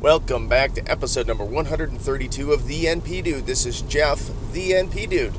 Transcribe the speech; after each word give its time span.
Welcome 0.00 0.46
back 0.46 0.74
to 0.74 0.88
episode 0.88 1.26
number 1.26 1.44
132 1.44 2.52
of 2.52 2.68
The 2.68 2.84
NP 2.84 3.24
Dude. 3.24 3.46
This 3.46 3.66
is 3.66 3.82
Jeff, 3.82 4.30
The 4.52 4.70
NP 4.70 5.10
Dude. 5.10 5.34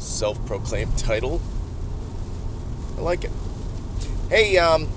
Self 0.00 0.44
proclaimed 0.46 0.98
title. 0.98 1.40
I 2.98 3.02
like 3.02 3.22
it. 3.22 3.30
Hey, 4.28 4.58
um, 4.58 4.88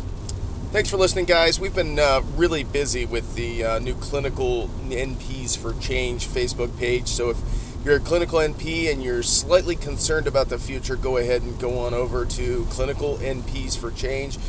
thanks 0.72 0.90
for 0.90 0.98
listening, 0.98 1.26
guys. 1.26 1.60
We've 1.60 1.76
been 1.76 2.00
uh, 2.00 2.24
really 2.36 2.64
busy 2.64 3.06
with 3.06 3.36
the 3.36 3.64
uh, 3.64 3.78
new 3.78 3.94
Clinical 3.94 4.70
NPs 4.88 5.56
for 5.56 5.74
Change 5.80 6.26
Facebook 6.26 6.76
page. 6.80 7.06
So 7.08 7.30
if 7.30 7.38
you're 7.86 7.98
a 7.98 8.00
clinical 8.00 8.40
NP 8.40 8.92
and 8.92 9.04
you're 9.04 9.22
slightly 9.22 9.76
concerned 9.76 10.26
about 10.26 10.50
the 10.50 10.58
future, 10.58 10.96
go 10.96 11.18
ahead 11.18 11.44
and 11.44 11.60
go 11.60 11.78
on 11.78 11.94
over 11.94 12.26
to 12.26 12.66
Clinical 12.72 13.18
NPs 13.18 13.78
for 13.78 13.92
Change 13.92 14.40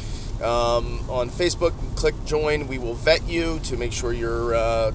um, 0.42 1.08
on 1.08 1.30
Facebook. 1.30 1.72
Click 1.96 2.14
join. 2.24 2.68
We 2.68 2.78
will 2.78 2.94
vet 2.94 3.26
you 3.28 3.58
to 3.60 3.76
make 3.76 3.92
sure 3.92 4.12
you're 4.12 4.54
uh, 4.54 4.92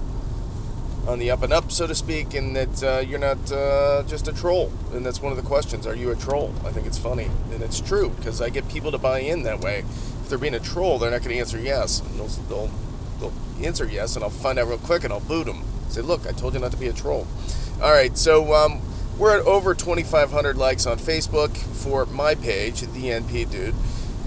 on 1.08 1.20
the 1.20 1.32
up 1.32 1.42
and 1.42 1.52
up, 1.52 1.72
so 1.72 1.88
to 1.88 1.96
speak, 1.96 2.34
and 2.34 2.56
that 2.56 2.84
uh, 2.84 3.00
you're 3.00 3.20
not 3.20 3.52
uh, 3.52 4.04
just 4.04 4.28
a 4.28 4.34
troll. 4.34 4.72
And 4.94 5.06
that's 5.06 5.22
one 5.22 5.32
of 5.32 5.38
the 5.38 5.48
questions: 5.48 5.88
Are 5.88 5.96
you 5.96 6.12
a 6.12 6.16
troll? 6.16 6.54
I 6.66 6.72
think 6.72 6.86
it's 6.86 6.98
funny, 6.98 7.30
and 7.52 7.62
it's 7.62 7.82
true 7.82 8.10
because 8.10 8.42
I 8.42 8.50
get 8.50 8.68
people 8.70 8.92
to 8.92 8.98
buy 8.98 9.20
in 9.20 9.44
that 9.44 9.60
way. 9.60 9.80
If 9.80 10.30
they're 10.30 10.38
being 10.38 10.54
a 10.54 10.60
troll, 10.60 11.00
they're 11.00 11.12
not 11.12 11.22
going 11.22 11.36
to 11.36 11.40
answer 11.40 11.60
yes. 11.60 12.00
They'll, 12.16 12.28
they'll, 12.28 12.72
they'll 13.20 13.66
answer 13.66 13.86
yes, 13.86 14.16
and 14.16 14.24
I'll 14.24 14.30
find 14.30 14.60
out 14.60 14.68
real 14.68 14.78
quick, 14.78 15.04
and 15.04 15.12
I'll 15.12 15.20
boot 15.20 15.46
them. 15.46 15.64
Say, 15.90 16.02
look, 16.02 16.26
I 16.26 16.32
told 16.32 16.54
you 16.54 16.60
not 16.60 16.72
to 16.72 16.78
be 16.78 16.88
a 16.88 16.94
troll. 16.94 17.28
All 17.82 17.92
right, 17.92 18.18
so 18.18 18.54
um, 18.54 18.80
we're 19.18 19.40
at 19.40 19.46
over 19.46 19.74
2,500 19.74 20.56
likes 20.56 20.86
on 20.86 21.00
Facebook 21.00 21.58
for 21.58 22.06
my 22.06 22.36
page, 22.36 22.82
the 22.82 23.06
NP 23.08 23.50
Dude 23.52 23.76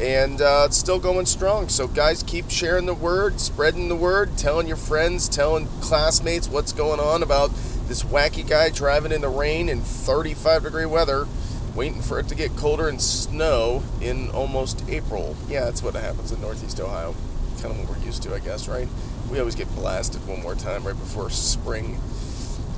and 0.01 0.41
uh, 0.41 0.65
it's 0.67 0.77
still 0.77 0.99
going 0.99 1.27
strong. 1.27 1.69
So, 1.69 1.87
guys, 1.87 2.23
keep 2.23 2.51
sharing 2.51 2.87
the 2.87 2.95
word, 2.95 3.41
spreading 3.41 3.89
the 3.89 3.97
word, 3.97 4.37
telling 4.37 4.67
your 4.67 4.77
friends, 4.77 5.29
telling 5.29 5.67
classmates 5.81 6.49
what's 6.49 6.73
going 6.73 7.01
on 7.01 7.23
about 7.23 7.51
this 7.87 8.03
wacky 8.03 8.49
guy 8.49 8.71
driving 8.71 9.13
in 9.13 9.21
the 9.21 9.29
rain 9.29 9.69
in 9.69 9.81
35 9.81 10.65
degree 10.65 10.87
weather, 10.87 11.27
waiting 11.75 12.03
for 12.03 12.19
it 12.19 12.29
to 12.29 12.35
get 12.35 12.57
colder 12.57 12.89
and 12.89 13.01
snow 13.01 13.83
in 14.01 14.31
almost 14.31 14.85
April. 14.89 15.37
Yeah, 15.49 15.67
that's 15.67 15.83
what 15.83 15.95
happens 15.95 16.33
in 16.33 16.41
Northeast 16.41 16.81
Ohio. 16.81 17.15
Kind 17.61 17.73
of 17.75 17.79
what 17.79 17.97
we're 17.97 18.05
used 18.05 18.23
to, 18.25 18.35
I 18.35 18.41
guess, 18.41 18.69
right? 18.69 18.89
We 19.31 19.39
always 19.39 19.55
get 19.55 19.69
blasted 19.77 20.27
one 20.27 20.43
more 20.43 20.55
time 20.55 20.85
right 20.85 20.99
before 20.99 21.31
spring. 21.31 22.01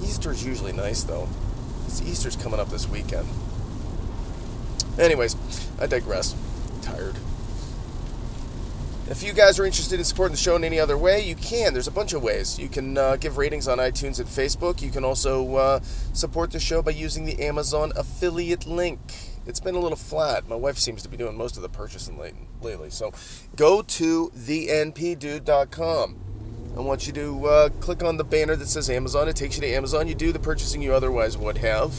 Easter's 0.03 0.44
usually 0.44 0.72
nice, 0.72 1.03
though. 1.03 1.28
Easter's 2.05 2.37
coming 2.37 2.61
up 2.61 2.69
this 2.69 2.89
weekend. 2.89 3.27
Anyways, 4.98 5.34
I 5.81 5.87
digress 5.87 6.34
tired. 6.87 7.17
If 9.09 9.23
you 9.23 9.33
guys 9.33 9.61
are 9.61 9.65
interested 9.65 10.01
in 10.01 10.05
supporting 10.05 10.33
the 10.33 10.41
show 10.41 10.56
in 10.56 10.65
any 10.65 10.81
other 10.81 10.98
way, 10.98 11.20
you 11.20 11.37
can. 11.37 11.73
There's 11.73 11.87
a 11.87 11.93
bunch 11.93 12.12
of 12.12 12.23
ways. 12.23 12.59
You 12.59 12.69
can 12.69 12.98
uh, 12.98 13.15
give 13.17 13.37
ratings 13.37 13.69
on 13.69 13.78
iTunes 13.78 14.19
and 14.19 14.28
Facebook. 14.28 14.83
You 14.83 14.91
can 14.91 15.05
also 15.05 15.55
uh, 15.55 15.81
support 16.12 16.51
the 16.51 16.59
show 16.59 16.83
by 16.83 16.91
using 16.91 17.25
the 17.25 17.41
Amazon 17.41 17.93
affiliate 17.95 18.67
link. 18.67 18.98
It's 19.47 19.61
been 19.61 19.77
a 19.77 19.78
little 19.78 19.97
flat. 19.97 20.48
My 20.48 20.56
wife 20.56 20.77
seems 20.77 21.03
to 21.05 21.09
be 21.09 21.17
doing 21.17 21.37
most 21.37 21.56
of 21.56 21.62
the 21.62 21.69
purchasing 21.69 22.19
lately. 22.61 22.91
So 22.91 23.12
go 23.55 23.83
to 23.83 24.33
thenpdude.com. 24.34 26.17
I 26.77 26.81
want 26.81 27.06
you 27.06 27.12
to 27.12 27.47
uh, 27.47 27.69
click 27.81 28.03
on 28.03 28.17
the 28.17 28.25
banner 28.25 28.56
that 28.56 28.67
says 28.67 28.91
Amazon. 28.91 29.28
It 29.28 29.37
takes 29.37 29.55
you 29.56 29.61
to 29.62 29.69
Amazon. 29.69 30.09
You 30.09 30.17
do 30.17 30.33
the 30.33 30.41
purchasing 30.41 30.83
you 30.83 30.93
otherwise 30.95 31.39
would 31.39 31.59
have. 31.59 31.95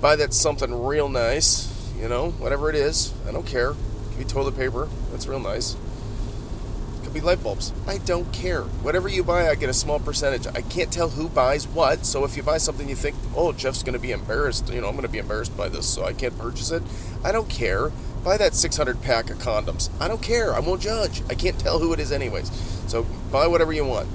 Buy 0.00 0.16
that 0.16 0.32
something 0.32 0.72
real 0.82 1.10
nice 1.10 1.75
you 1.98 2.08
know, 2.08 2.30
whatever 2.32 2.70
it 2.70 2.76
is. 2.76 3.12
I 3.28 3.32
don't 3.32 3.46
care. 3.46 3.70
It 3.70 3.76
could 4.10 4.18
be 4.18 4.24
toilet 4.24 4.56
paper. 4.56 4.88
That's 5.10 5.26
real 5.26 5.40
nice. 5.40 5.74
It 5.74 7.04
could 7.04 7.14
be 7.14 7.20
light 7.20 7.42
bulbs. 7.42 7.72
I 7.86 7.98
don't 7.98 8.32
care. 8.32 8.62
Whatever 8.62 9.08
you 9.08 9.24
buy, 9.24 9.48
I 9.48 9.54
get 9.54 9.68
a 9.68 9.74
small 9.74 9.98
percentage. 9.98 10.46
I 10.46 10.62
can't 10.62 10.92
tell 10.92 11.10
who 11.10 11.28
buys 11.28 11.66
what. 11.66 12.04
So 12.04 12.24
if 12.24 12.36
you 12.36 12.42
buy 12.42 12.58
something 12.58 12.88
you 12.88 12.96
think, 12.96 13.16
oh, 13.34 13.52
Jeff's 13.52 13.82
going 13.82 13.94
to 13.94 13.98
be 13.98 14.12
embarrassed, 14.12 14.72
you 14.72 14.80
know, 14.80 14.88
I'm 14.88 14.94
going 14.94 15.06
to 15.06 15.08
be 15.08 15.18
embarrassed 15.18 15.56
by 15.56 15.68
this, 15.68 15.86
so 15.86 16.04
I 16.04 16.12
can't 16.12 16.36
purchase 16.38 16.70
it. 16.70 16.82
I 17.24 17.32
don't 17.32 17.48
care. 17.48 17.90
Buy 18.24 18.36
that 18.38 18.54
600 18.54 19.02
pack 19.02 19.30
of 19.30 19.38
condoms. 19.38 19.88
I 20.00 20.08
don't 20.08 20.22
care. 20.22 20.52
I 20.52 20.58
won't 20.58 20.82
judge. 20.82 21.22
I 21.30 21.34
can't 21.34 21.58
tell 21.58 21.78
who 21.78 21.92
it 21.92 22.00
is, 22.00 22.10
anyways. 22.10 22.50
So 22.88 23.04
buy 23.30 23.46
whatever 23.46 23.72
you 23.72 23.84
want. 23.84 24.08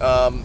Um, 0.00 0.44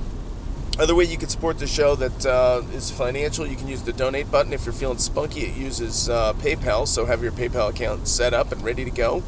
other 0.77 0.95
way 0.95 1.05
you 1.05 1.17
can 1.17 1.29
support 1.29 1.57
the 1.57 1.67
show 1.67 1.95
that 1.95 2.25
uh, 2.25 2.61
is 2.73 2.91
financial, 2.91 3.47
you 3.47 3.55
can 3.55 3.67
use 3.67 3.81
the 3.83 3.93
donate 3.93 4.29
button. 4.29 4.51
If 4.51 4.65
you're 4.65 4.73
feeling 4.73 4.97
spunky, 4.97 5.41
it 5.41 5.55
uses 5.55 6.09
uh, 6.09 6.33
PayPal, 6.33 6.87
so 6.87 7.05
have 7.05 7.23
your 7.23 7.31
PayPal 7.31 7.69
account 7.69 8.07
set 8.07 8.33
up 8.33 8.51
and 8.51 8.61
ready 8.63 8.83
to 8.83 8.91
go. 8.91 9.23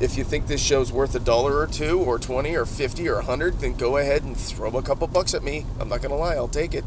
If 0.00 0.16
you 0.16 0.24
think 0.24 0.46
this 0.46 0.62
show's 0.62 0.92
worth 0.92 1.14
a 1.14 1.20
dollar 1.20 1.58
or 1.58 1.66
two, 1.66 2.00
or 2.00 2.18
20, 2.18 2.54
or 2.54 2.66
50, 2.66 3.08
or 3.08 3.16
100, 3.16 3.60
then 3.60 3.74
go 3.74 3.96
ahead 3.96 4.22
and 4.22 4.36
throw 4.36 4.70
a 4.76 4.82
couple 4.82 5.06
bucks 5.06 5.34
at 5.34 5.42
me. 5.42 5.66
I'm 5.78 5.88
not 5.88 6.02
going 6.02 6.10
to 6.10 6.16
lie, 6.16 6.34
I'll 6.34 6.48
take 6.48 6.74
it. 6.74 6.84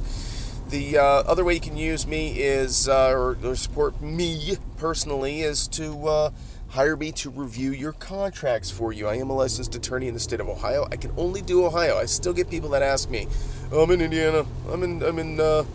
The 0.69 0.97
uh, 0.97 1.03
other 1.03 1.43
way 1.43 1.55
you 1.55 1.59
can 1.59 1.77
use 1.77 2.07
me 2.07 2.39
is, 2.39 2.87
uh, 2.87 3.09
or, 3.09 3.37
or, 3.43 3.55
support 3.55 4.01
me 4.01 4.57
personally, 4.77 5.41
is 5.41 5.67
to 5.69 6.07
uh, 6.07 6.29
hire 6.73 6.97
me 6.97 7.11
to 7.11 7.29
review 7.29 7.71
your 7.71 7.91
contracts 7.91 8.71
for 8.71 8.91
you. 8.91 9.07
I 9.07 9.15
am 9.17 9.29
a 9.29 9.35
licensed 9.35 9.75
attorney 9.75 10.07
in 10.07 10.15
the 10.15 10.19
state 10.19 10.39
of 10.39 10.49
Ohio. 10.49 10.87
I 10.91 10.95
can 10.95 11.11
only 11.17 11.43
do 11.43 11.63
Ohio. 11.65 11.97
I 11.97 12.05
still 12.05 12.33
get 12.33 12.49
people 12.49 12.69
that 12.69 12.81
ask 12.81 13.11
me, 13.11 13.27
oh, 13.71 13.83
"I'm 13.83 13.91
in 13.91 14.01
Indiana. 14.01 14.43
I'm 14.71 14.81
in 14.81 15.03
I'm 15.03 15.19
in 15.19 15.39
uh, 15.39 15.65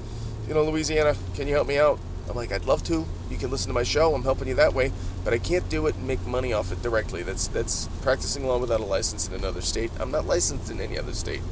you 0.48 0.54
know 0.54 0.64
Louisiana. 0.64 1.14
Can 1.36 1.46
you 1.46 1.54
help 1.54 1.68
me 1.68 1.78
out?" 1.78 2.00
I'm 2.28 2.34
like, 2.34 2.50
"I'd 2.50 2.64
love 2.64 2.82
to. 2.84 3.06
You 3.30 3.36
can 3.38 3.48
listen 3.48 3.68
to 3.68 3.74
my 3.74 3.84
show. 3.84 4.12
I'm 4.12 4.24
helping 4.24 4.48
you 4.48 4.54
that 4.54 4.74
way, 4.74 4.90
but 5.22 5.32
I 5.32 5.38
can't 5.38 5.68
do 5.68 5.86
it 5.86 5.94
and 5.94 6.04
make 6.04 6.26
money 6.26 6.52
off 6.52 6.72
it 6.72 6.82
directly. 6.82 7.22
That's 7.22 7.46
that's 7.46 7.88
practicing 8.02 8.44
law 8.44 8.58
without 8.58 8.80
a 8.80 8.84
license 8.84 9.28
in 9.28 9.34
another 9.34 9.60
state. 9.60 9.92
I'm 10.00 10.10
not 10.10 10.26
licensed 10.26 10.68
in 10.68 10.80
any 10.80 10.98
other 10.98 11.12
state. 11.12 11.42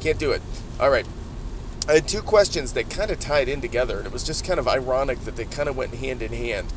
Can't 0.00 0.20
do 0.20 0.30
it. 0.30 0.42
All 0.78 0.90
right." 0.90 1.06
I 1.86 1.94
had 1.94 2.08
two 2.08 2.22
questions 2.22 2.72
that 2.72 2.88
kind 2.88 3.10
of 3.10 3.20
tied 3.20 3.46
in 3.46 3.60
together, 3.60 3.98
and 3.98 4.06
it 4.06 4.12
was 4.12 4.24
just 4.24 4.42
kind 4.42 4.58
of 4.58 4.66
ironic 4.66 5.18
that 5.26 5.36
they 5.36 5.44
kind 5.44 5.68
of 5.68 5.76
went 5.76 5.94
hand 5.96 6.22
in 6.22 6.32
hand. 6.32 6.72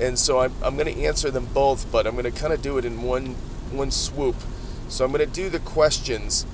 And 0.00 0.18
so 0.18 0.40
I'm, 0.40 0.52
I'm 0.62 0.76
going 0.76 0.92
to 0.94 1.04
answer 1.04 1.30
them 1.30 1.46
both, 1.46 1.90
but 1.90 2.06
I'm 2.06 2.12
going 2.12 2.24
to 2.24 2.30
kind 2.30 2.52
of 2.52 2.62
do 2.62 2.78
it 2.78 2.84
in 2.84 3.02
one 3.02 3.34
one 3.72 3.90
swoop. 3.90 4.36
So 4.88 5.04
I'm 5.04 5.12
going 5.12 5.26
to 5.26 5.32
do 5.32 5.50
the 5.50 5.58
questions, 5.58 6.46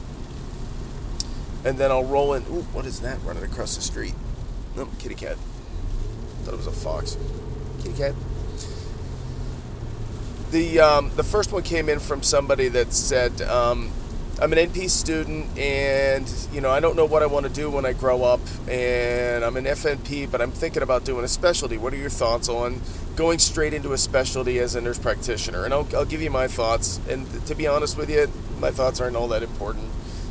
and 1.64 1.78
then 1.78 1.90
I'll 1.90 2.04
roll 2.04 2.34
in. 2.34 2.42
Ooh, 2.44 2.62
what 2.72 2.86
is 2.86 3.00
that 3.00 3.20
running 3.22 3.44
across 3.44 3.76
the 3.76 3.82
street? 3.82 4.14
No, 4.76 4.88
kitty 4.98 5.14
cat. 5.14 5.36
Thought 6.44 6.54
it 6.54 6.56
was 6.56 6.66
a 6.66 6.72
fox. 6.72 7.16
Kitty 7.82 7.96
cat. 7.96 8.14
The 10.50 10.80
um, 10.80 11.10
the 11.16 11.24
first 11.24 11.52
one 11.52 11.62
came 11.62 11.88
in 11.88 12.00
from 12.00 12.22
somebody 12.22 12.68
that 12.68 12.92
said, 12.92 13.42
um, 13.42 13.90
"I'm 14.40 14.52
an 14.52 14.58
NP 14.58 14.90
student, 14.90 15.56
and 15.58 16.30
you 16.52 16.60
know 16.60 16.70
I 16.70 16.80
don't 16.80 16.96
know 16.96 17.04
what 17.04 17.22
I 17.22 17.26
want 17.26 17.46
to 17.46 17.52
do 17.52 17.70
when 17.70 17.86
I 17.86 17.92
grow 17.92 18.24
up, 18.24 18.40
and 18.68 19.44
I'm 19.44 19.56
an 19.56 19.64
FNP, 19.64 20.30
but 20.30 20.40
I'm 20.40 20.50
thinking 20.50 20.82
about 20.82 21.04
doing 21.04 21.24
a 21.24 21.28
specialty. 21.28 21.78
What 21.78 21.92
are 21.92 21.98
your 21.98 22.10
thoughts 22.10 22.48
on?" 22.48 22.80
going 23.16 23.38
straight 23.38 23.72
into 23.72 23.92
a 23.92 23.98
specialty 23.98 24.58
as 24.58 24.74
a 24.74 24.80
nurse 24.80 24.98
practitioner. 24.98 25.64
And 25.64 25.72
I'll, 25.72 25.86
I'll 25.94 26.04
give 26.04 26.22
you 26.22 26.30
my 26.30 26.48
thoughts. 26.48 27.00
And 27.08 27.26
to 27.46 27.54
be 27.54 27.66
honest 27.66 27.96
with 27.96 28.10
you, 28.10 28.30
my 28.58 28.70
thoughts 28.70 29.00
aren't 29.00 29.16
all 29.16 29.28
that 29.28 29.42
important. 29.42 29.88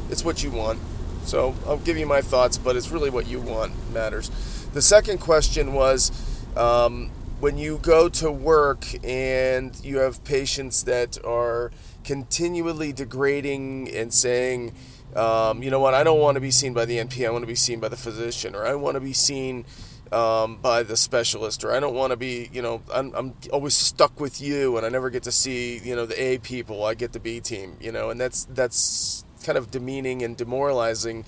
It's 0.10 0.24
what 0.24 0.44
you 0.44 0.52
want. 0.52 0.80
So 1.26 1.56
I'll 1.66 1.78
give 1.78 1.98
you 1.98 2.06
my 2.06 2.22
thoughts, 2.22 2.58
but 2.58 2.76
it's 2.76 2.92
really 2.92 3.10
what 3.10 3.28
you 3.28 3.40
want 3.40 3.74
matters. 3.94 4.30
The 4.74 4.82
second 4.82 5.20
question 5.20 5.74
was 5.74 6.12
um, 6.58 7.10
when 7.44 7.58
you 7.58 7.78
go 7.80 8.08
to 8.08 8.32
work 8.32 8.86
and 9.04 9.78
you 9.84 9.98
have 9.98 10.24
patients 10.24 10.86
that 10.86 11.22
are 11.26 11.72
continually 12.06 12.94
degrading 12.94 13.94
and 13.94 14.14
saying, 14.14 14.74
um, 15.14 15.62
you 15.62 15.70
know 15.70 15.82
what, 15.82 15.94
I 15.94 16.06
don't 16.06 16.22
want 16.22 16.36
to 16.36 16.42
be 16.42 16.52
seen 16.52 16.74
by 16.74 16.86
the 16.86 17.00
NP, 17.00 17.28
I 17.28 17.32
want 17.32 17.42
to 17.44 17.48
be 17.48 17.54
seen 17.54 17.82
by 17.82 17.90
the 17.90 17.98
physician, 17.98 18.56
or 18.56 18.66
I 18.66 18.76
want 18.76 18.96
to 18.96 19.02
be 19.02 19.12
seen 19.12 19.66
um, 20.14 20.56
by 20.56 20.84
the 20.84 20.96
specialist, 20.96 21.66
or 21.66 21.74
I 21.74 21.82
don't 21.82 21.94
want 21.94 22.12
to 22.12 22.16
be, 22.16 22.50
you 22.54 22.62
know, 22.62 22.82
I'm, 22.94 23.14
I'm 23.14 23.34
always 23.52 23.74
stuck 23.74 24.22
with 24.22 24.40
you, 24.40 24.78
and 24.78 24.86
I 24.86 24.90
never 24.90 25.10
get 25.10 25.24
to 25.24 25.32
see, 25.34 25.80
you 25.80 25.98
know, 25.98 26.06
the 26.06 26.24
A 26.24 26.38
people. 26.38 26.86
I 26.86 26.94
get 26.94 27.12
the 27.12 27.20
B 27.20 27.42
team, 27.42 27.76
you 27.82 27.92
know, 27.92 28.10
and 28.10 28.22
that's 28.22 28.46
that's 28.46 29.26
kind 29.44 29.58
of 29.58 29.70
demeaning 29.70 30.24
and 30.24 30.38
demoralizing. 30.38 31.26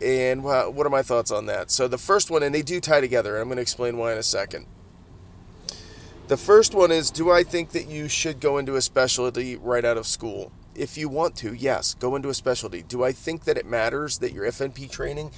And 0.00 0.44
what 0.44 0.86
are 0.86 0.90
my 0.90 1.02
thoughts 1.02 1.32
on 1.32 1.46
that? 1.46 1.72
So 1.72 1.88
the 1.88 1.98
first 1.98 2.30
one, 2.30 2.44
and 2.44 2.54
they 2.54 2.62
do 2.62 2.80
tie 2.80 3.00
together, 3.00 3.32
and 3.32 3.42
I'm 3.42 3.48
going 3.48 3.56
to 3.56 3.62
explain 3.62 3.96
why 3.96 4.12
in 4.12 4.18
a 4.18 4.22
second. 4.22 4.66
The 6.28 6.36
first 6.36 6.74
one 6.74 6.90
is 6.90 7.10
Do 7.10 7.30
I 7.30 7.44
think 7.44 7.70
that 7.70 7.88
you 7.88 8.08
should 8.08 8.40
go 8.40 8.58
into 8.58 8.76
a 8.76 8.82
specialty 8.82 9.56
right 9.56 9.84
out 9.84 9.96
of 9.96 10.06
school? 10.06 10.52
If 10.74 10.98
you 10.98 11.08
want 11.08 11.36
to, 11.36 11.54
yes, 11.54 11.94
go 11.94 12.16
into 12.16 12.28
a 12.28 12.34
specialty. 12.34 12.82
Do 12.82 13.02
I 13.02 13.12
think 13.12 13.44
that 13.44 13.56
it 13.56 13.64
matters 13.64 14.18
that 14.18 14.32
your 14.32 14.44
FNP 14.44 14.90
training 14.90 15.30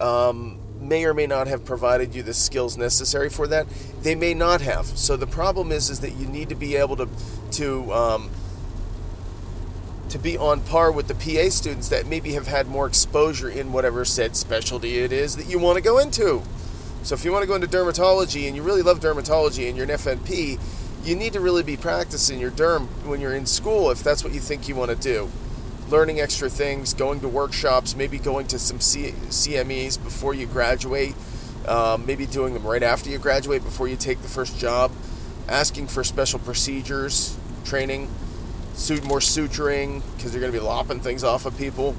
um, 0.00 0.58
may 0.80 1.04
or 1.04 1.14
may 1.14 1.26
not 1.26 1.46
have 1.46 1.64
provided 1.64 2.14
you 2.14 2.22
the 2.22 2.34
skills 2.34 2.76
necessary 2.76 3.30
for 3.30 3.46
that. 3.46 3.66
They 4.02 4.14
may 4.14 4.34
not 4.34 4.60
have. 4.60 4.86
So 4.86 5.16
the 5.16 5.26
problem 5.26 5.70
is, 5.70 5.90
is 5.90 6.00
that 6.00 6.16
you 6.16 6.26
need 6.26 6.48
to 6.48 6.54
be 6.54 6.76
able 6.76 6.96
to 6.96 7.08
to 7.52 7.92
um, 7.92 8.30
to 10.08 10.18
be 10.18 10.36
on 10.36 10.60
par 10.62 10.90
with 10.90 11.08
the 11.08 11.14
PA 11.14 11.50
students 11.50 11.88
that 11.88 12.06
maybe 12.06 12.32
have 12.32 12.46
had 12.46 12.66
more 12.66 12.86
exposure 12.86 13.48
in 13.48 13.72
whatever 13.72 14.04
said 14.04 14.36
specialty 14.36 14.98
it 14.98 15.12
is 15.12 15.36
that 15.36 15.46
you 15.46 15.58
want 15.58 15.76
to 15.76 15.82
go 15.82 15.98
into. 15.98 16.42
So 17.02 17.14
if 17.16 17.24
you 17.24 17.32
want 17.32 17.42
to 17.42 17.48
go 17.48 17.56
into 17.56 17.66
dermatology 17.66 18.46
and 18.46 18.54
you 18.54 18.62
really 18.62 18.82
love 18.82 19.00
dermatology 19.00 19.68
and 19.68 19.76
you're 19.76 19.90
an 19.90 19.98
FNP, 19.98 20.58
you 21.04 21.16
need 21.16 21.32
to 21.32 21.40
really 21.40 21.64
be 21.64 21.76
practicing 21.76 22.38
your 22.38 22.52
derm 22.52 22.86
when 23.04 23.20
you're 23.20 23.34
in 23.34 23.44
school 23.44 23.90
if 23.90 24.04
that's 24.04 24.22
what 24.22 24.32
you 24.32 24.38
think 24.38 24.68
you 24.68 24.76
want 24.76 24.90
to 24.90 24.96
do. 24.96 25.28
Learning 25.88 26.20
extra 26.20 26.48
things, 26.48 26.94
going 26.94 27.20
to 27.20 27.28
workshops, 27.28 27.96
maybe 27.96 28.18
going 28.18 28.46
to 28.46 28.58
some 28.58 28.80
C- 28.80 29.10
CMEs 29.10 30.02
before 30.02 30.32
you 30.32 30.46
graduate, 30.46 31.14
um, 31.66 32.06
maybe 32.06 32.24
doing 32.24 32.54
them 32.54 32.64
right 32.64 32.84
after 32.84 33.10
you 33.10 33.18
graduate 33.18 33.64
before 33.64 33.88
you 33.88 33.96
take 33.96 34.22
the 34.22 34.28
first 34.28 34.56
job, 34.58 34.92
asking 35.48 35.88
for 35.88 36.04
special 36.04 36.38
procedures, 36.38 37.36
training, 37.64 38.08
more 39.04 39.18
suturing 39.18 40.02
because 40.16 40.32
you're 40.32 40.40
going 40.40 40.52
to 40.52 40.58
be 40.58 40.64
lopping 40.64 41.00
things 41.00 41.24
off 41.24 41.46
of 41.46 41.58
people, 41.58 41.96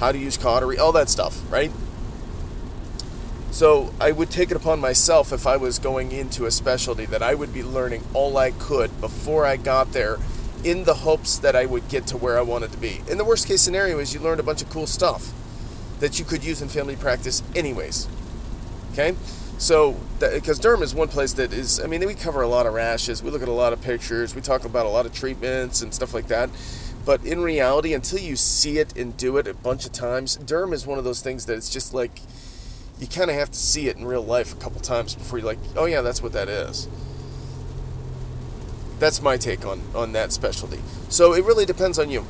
how 0.00 0.12
to 0.12 0.18
use 0.18 0.36
cautery, 0.36 0.78
all 0.78 0.92
that 0.92 1.08
stuff, 1.08 1.40
right? 1.50 1.72
So 3.54 3.94
I 4.00 4.10
would 4.10 4.32
take 4.32 4.50
it 4.50 4.56
upon 4.56 4.80
myself 4.80 5.32
if 5.32 5.46
I 5.46 5.56
was 5.58 5.78
going 5.78 6.10
into 6.10 6.44
a 6.44 6.50
specialty 6.50 7.06
that 7.06 7.22
I 7.22 7.36
would 7.36 7.54
be 7.54 7.62
learning 7.62 8.02
all 8.12 8.36
I 8.36 8.50
could 8.50 9.00
before 9.00 9.46
I 9.46 9.56
got 9.56 9.92
there 9.92 10.18
in 10.64 10.82
the 10.82 10.94
hopes 10.94 11.38
that 11.38 11.54
I 11.54 11.64
would 11.64 11.88
get 11.88 12.04
to 12.08 12.16
where 12.16 12.36
I 12.36 12.42
wanted 12.42 12.72
to 12.72 12.78
be. 12.78 13.00
And 13.08 13.20
the 13.20 13.24
worst 13.24 13.46
case 13.46 13.60
scenario 13.60 14.00
is 14.00 14.12
you 14.12 14.18
learned 14.18 14.40
a 14.40 14.42
bunch 14.42 14.60
of 14.60 14.70
cool 14.70 14.88
stuff 14.88 15.32
that 16.00 16.18
you 16.18 16.24
could 16.24 16.42
use 16.42 16.62
in 16.62 16.68
family 16.68 16.96
practice 16.96 17.44
anyways. 17.54 18.08
Okay? 18.92 19.14
So, 19.58 20.00
because 20.18 20.58
derm 20.58 20.82
is 20.82 20.92
one 20.92 21.06
place 21.06 21.32
that 21.34 21.52
is, 21.52 21.78
I 21.78 21.86
mean, 21.86 22.04
we 22.04 22.14
cover 22.14 22.42
a 22.42 22.48
lot 22.48 22.66
of 22.66 22.74
rashes, 22.74 23.22
we 23.22 23.30
look 23.30 23.40
at 23.40 23.46
a 23.46 23.52
lot 23.52 23.72
of 23.72 23.80
pictures, 23.80 24.34
we 24.34 24.40
talk 24.40 24.64
about 24.64 24.84
a 24.84 24.88
lot 24.88 25.06
of 25.06 25.14
treatments 25.14 25.80
and 25.80 25.94
stuff 25.94 26.12
like 26.12 26.26
that. 26.26 26.50
But 27.04 27.24
in 27.24 27.40
reality, 27.40 27.94
until 27.94 28.18
you 28.18 28.34
see 28.34 28.78
it 28.78 28.98
and 28.98 29.16
do 29.16 29.36
it 29.36 29.46
a 29.46 29.54
bunch 29.54 29.86
of 29.86 29.92
times, 29.92 30.38
derm 30.38 30.72
is 30.72 30.88
one 30.88 30.98
of 30.98 31.04
those 31.04 31.22
things 31.22 31.46
that 31.46 31.56
it's 31.56 31.70
just 31.70 31.94
like, 31.94 32.18
you 33.00 33.06
kind 33.06 33.30
of 33.30 33.36
have 33.36 33.50
to 33.50 33.58
see 33.58 33.88
it 33.88 33.96
in 33.96 34.04
real 34.04 34.24
life 34.24 34.52
a 34.52 34.56
couple 34.56 34.80
times 34.80 35.14
before 35.14 35.38
you're 35.38 35.46
like, 35.46 35.58
oh 35.76 35.86
yeah, 35.86 36.00
that's 36.00 36.22
what 36.22 36.32
that 36.32 36.48
is. 36.48 36.88
That's 38.98 39.20
my 39.20 39.36
take 39.36 39.66
on 39.66 39.82
on 39.94 40.12
that 40.12 40.32
specialty. 40.32 40.80
So 41.08 41.34
it 41.34 41.44
really 41.44 41.66
depends 41.66 41.98
on 41.98 42.10
you. 42.10 42.26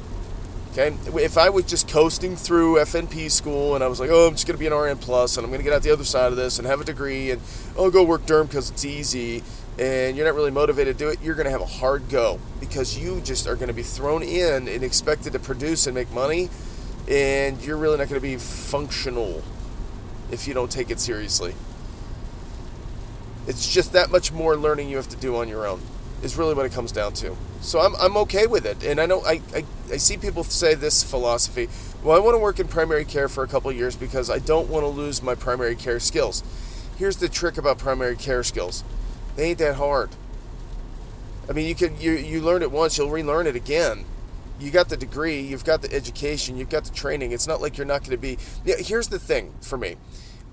Okay, 0.73 0.97
if 1.23 1.39
I 1.39 1.51
was 1.51 1.67
just 1.67 1.89
coasting 1.89 2.35
through 2.35 2.77
FNP 2.79 3.31
school 3.31 3.77
and 3.77 3.85
I 3.85 3.87
was 3.87 4.01
like, 4.01 4.11
oh, 4.11 4.27
I'm 4.27 4.33
just 4.33 4.45
going 4.45 4.57
to 4.57 4.59
be 4.59 4.67
an 4.67 4.73
RN 4.73 4.99
plus 4.99 5.37
and 5.37 5.45
I'm 5.45 5.51
going 5.51 5.61
to 5.61 5.65
get 5.65 5.73
out 5.73 5.83
the 5.83 5.93
other 5.93 6.03
side 6.03 6.33
of 6.33 6.37
this 6.37 6.59
and 6.59 6.67
have 6.67 6.81
a 6.81 6.85
degree 6.85 7.31
and 7.31 7.41
I'll 7.79 7.93
go 7.93 8.03
work 8.03 8.27
derm 8.27 8.49
because 8.49 8.71
it's 8.71 8.85
easy 8.85 9.45
and 9.79 10.17
you're 10.17 10.27
not 10.27 10.35
really 10.35 10.51
motivated 10.51 10.99
to 10.99 11.05
do 11.05 11.11
it, 11.11 11.21
you're 11.23 11.37
going 11.37 11.45
to 11.45 11.53
have 11.53 11.61
a 11.61 11.67
hard 11.67 12.09
go 12.09 12.41
because 12.59 12.99
you 12.99 13.21
just 13.21 13.47
are 13.47 13.55
going 13.55 13.69
to 13.69 13.75
be 13.75 13.85
thrown 13.85 14.25
in 14.25 14.67
and 14.67 14.83
expected 14.83 15.33
to 15.35 15.39
produce 15.39 15.87
and 15.87 15.95
make 15.95 16.11
money 16.11 16.51
and 17.09 17.65
you're 17.65 17.77
really 17.77 17.97
not 17.97 18.09
going 18.09 18.21
to 18.21 18.27
be 18.27 18.37
functional 18.37 19.45
if 20.35 20.47
you 20.47 20.55
don't 20.55 20.71
take 20.71 20.91
it 20.91 21.01
seriously. 21.01 21.55
It's 23.47 23.73
just 23.73 23.93
that 23.93 24.11
much 24.11 24.33
more 24.33 24.57
learning 24.57 24.89
you 24.89 24.97
have 24.97 25.09
to 25.09 25.17
do 25.17 25.37
on 25.37 25.49
your 25.49 25.67
own, 25.67 25.81
is 26.23 26.37
really 26.37 26.55
what 26.55 26.67
it 26.67 26.73
comes 26.73 26.93
down 26.93 27.15
to. 27.15 27.37
So 27.61 27.81
I'm, 27.81 27.95
I'm 27.97 28.17
okay 28.19 28.47
with 28.47 28.67
it. 28.67 28.85
And 28.85 29.01
I 29.01 29.07
know 29.07 29.23
I, 29.23 29.41
I, 29.55 29.65
I 29.93 29.97
see 29.97 30.17
people 30.17 30.45
say 30.45 30.75
this 30.75 31.03
philosophy 31.03 31.69
well, 32.05 32.15
I 32.15 32.21
want 32.21 32.35
to 32.35 32.39
work 32.39 32.61
in 32.61 32.69
primary 32.69 33.07
care 33.07 33.31
for 33.31 33.45
a 33.45 33.49
couple 33.49 33.73
years 33.73 33.97
because 33.97 34.29
I 34.29 34.39
don't 34.39 34.69
want 34.69 34.85
to 34.85 34.89
lose 34.89 35.23
my 35.23 35.35
primary 35.35 35.75
care 35.75 35.99
skills. 35.99 36.45
Here's 36.99 37.17
the 37.17 37.31
trick 37.31 37.57
about 37.57 37.79
primary 37.79 38.15
care 38.15 38.43
skills 38.43 38.85
they 39.37 39.51
ain't 39.51 39.59
that 39.59 39.77
hard. 39.77 40.11
I 41.49 41.53
mean, 41.53 41.67
you 41.67 41.75
can 41.75 41.99
you, 41.99 42.13
you 42.13 42.43
learn 42.43 42.61
it 42.61 42.71
once, 42.71 42.99
you'll 42.99 43.11
relearn 43.11 43.47
it 43.47 43.57
again 43.57 44.05
you 44.65 44.71
got 44.71 44.89
the 44.89 44.97
degree, 44.97 45.41
you've 45.41 45.65
got 45.65 45.83
the 45.83 45.93
education, 45.93 46.57
you've 46.57 46.71
got 46.71 46.85
the 46.85 46.93
training. 46.93 47.33
It's 47.33 47.47
not 47.47 47.61
like 47.61 47.77
you're 47.77 47.87
not 47.87 48.01
going 48.01 48.13
to 48.13 48.17
be. 48.17 48.39
Here's 48.65 49.09
the 49.09 49.19
thing 49.19 49.55
for 49.61 49.77
me 49.77 49.97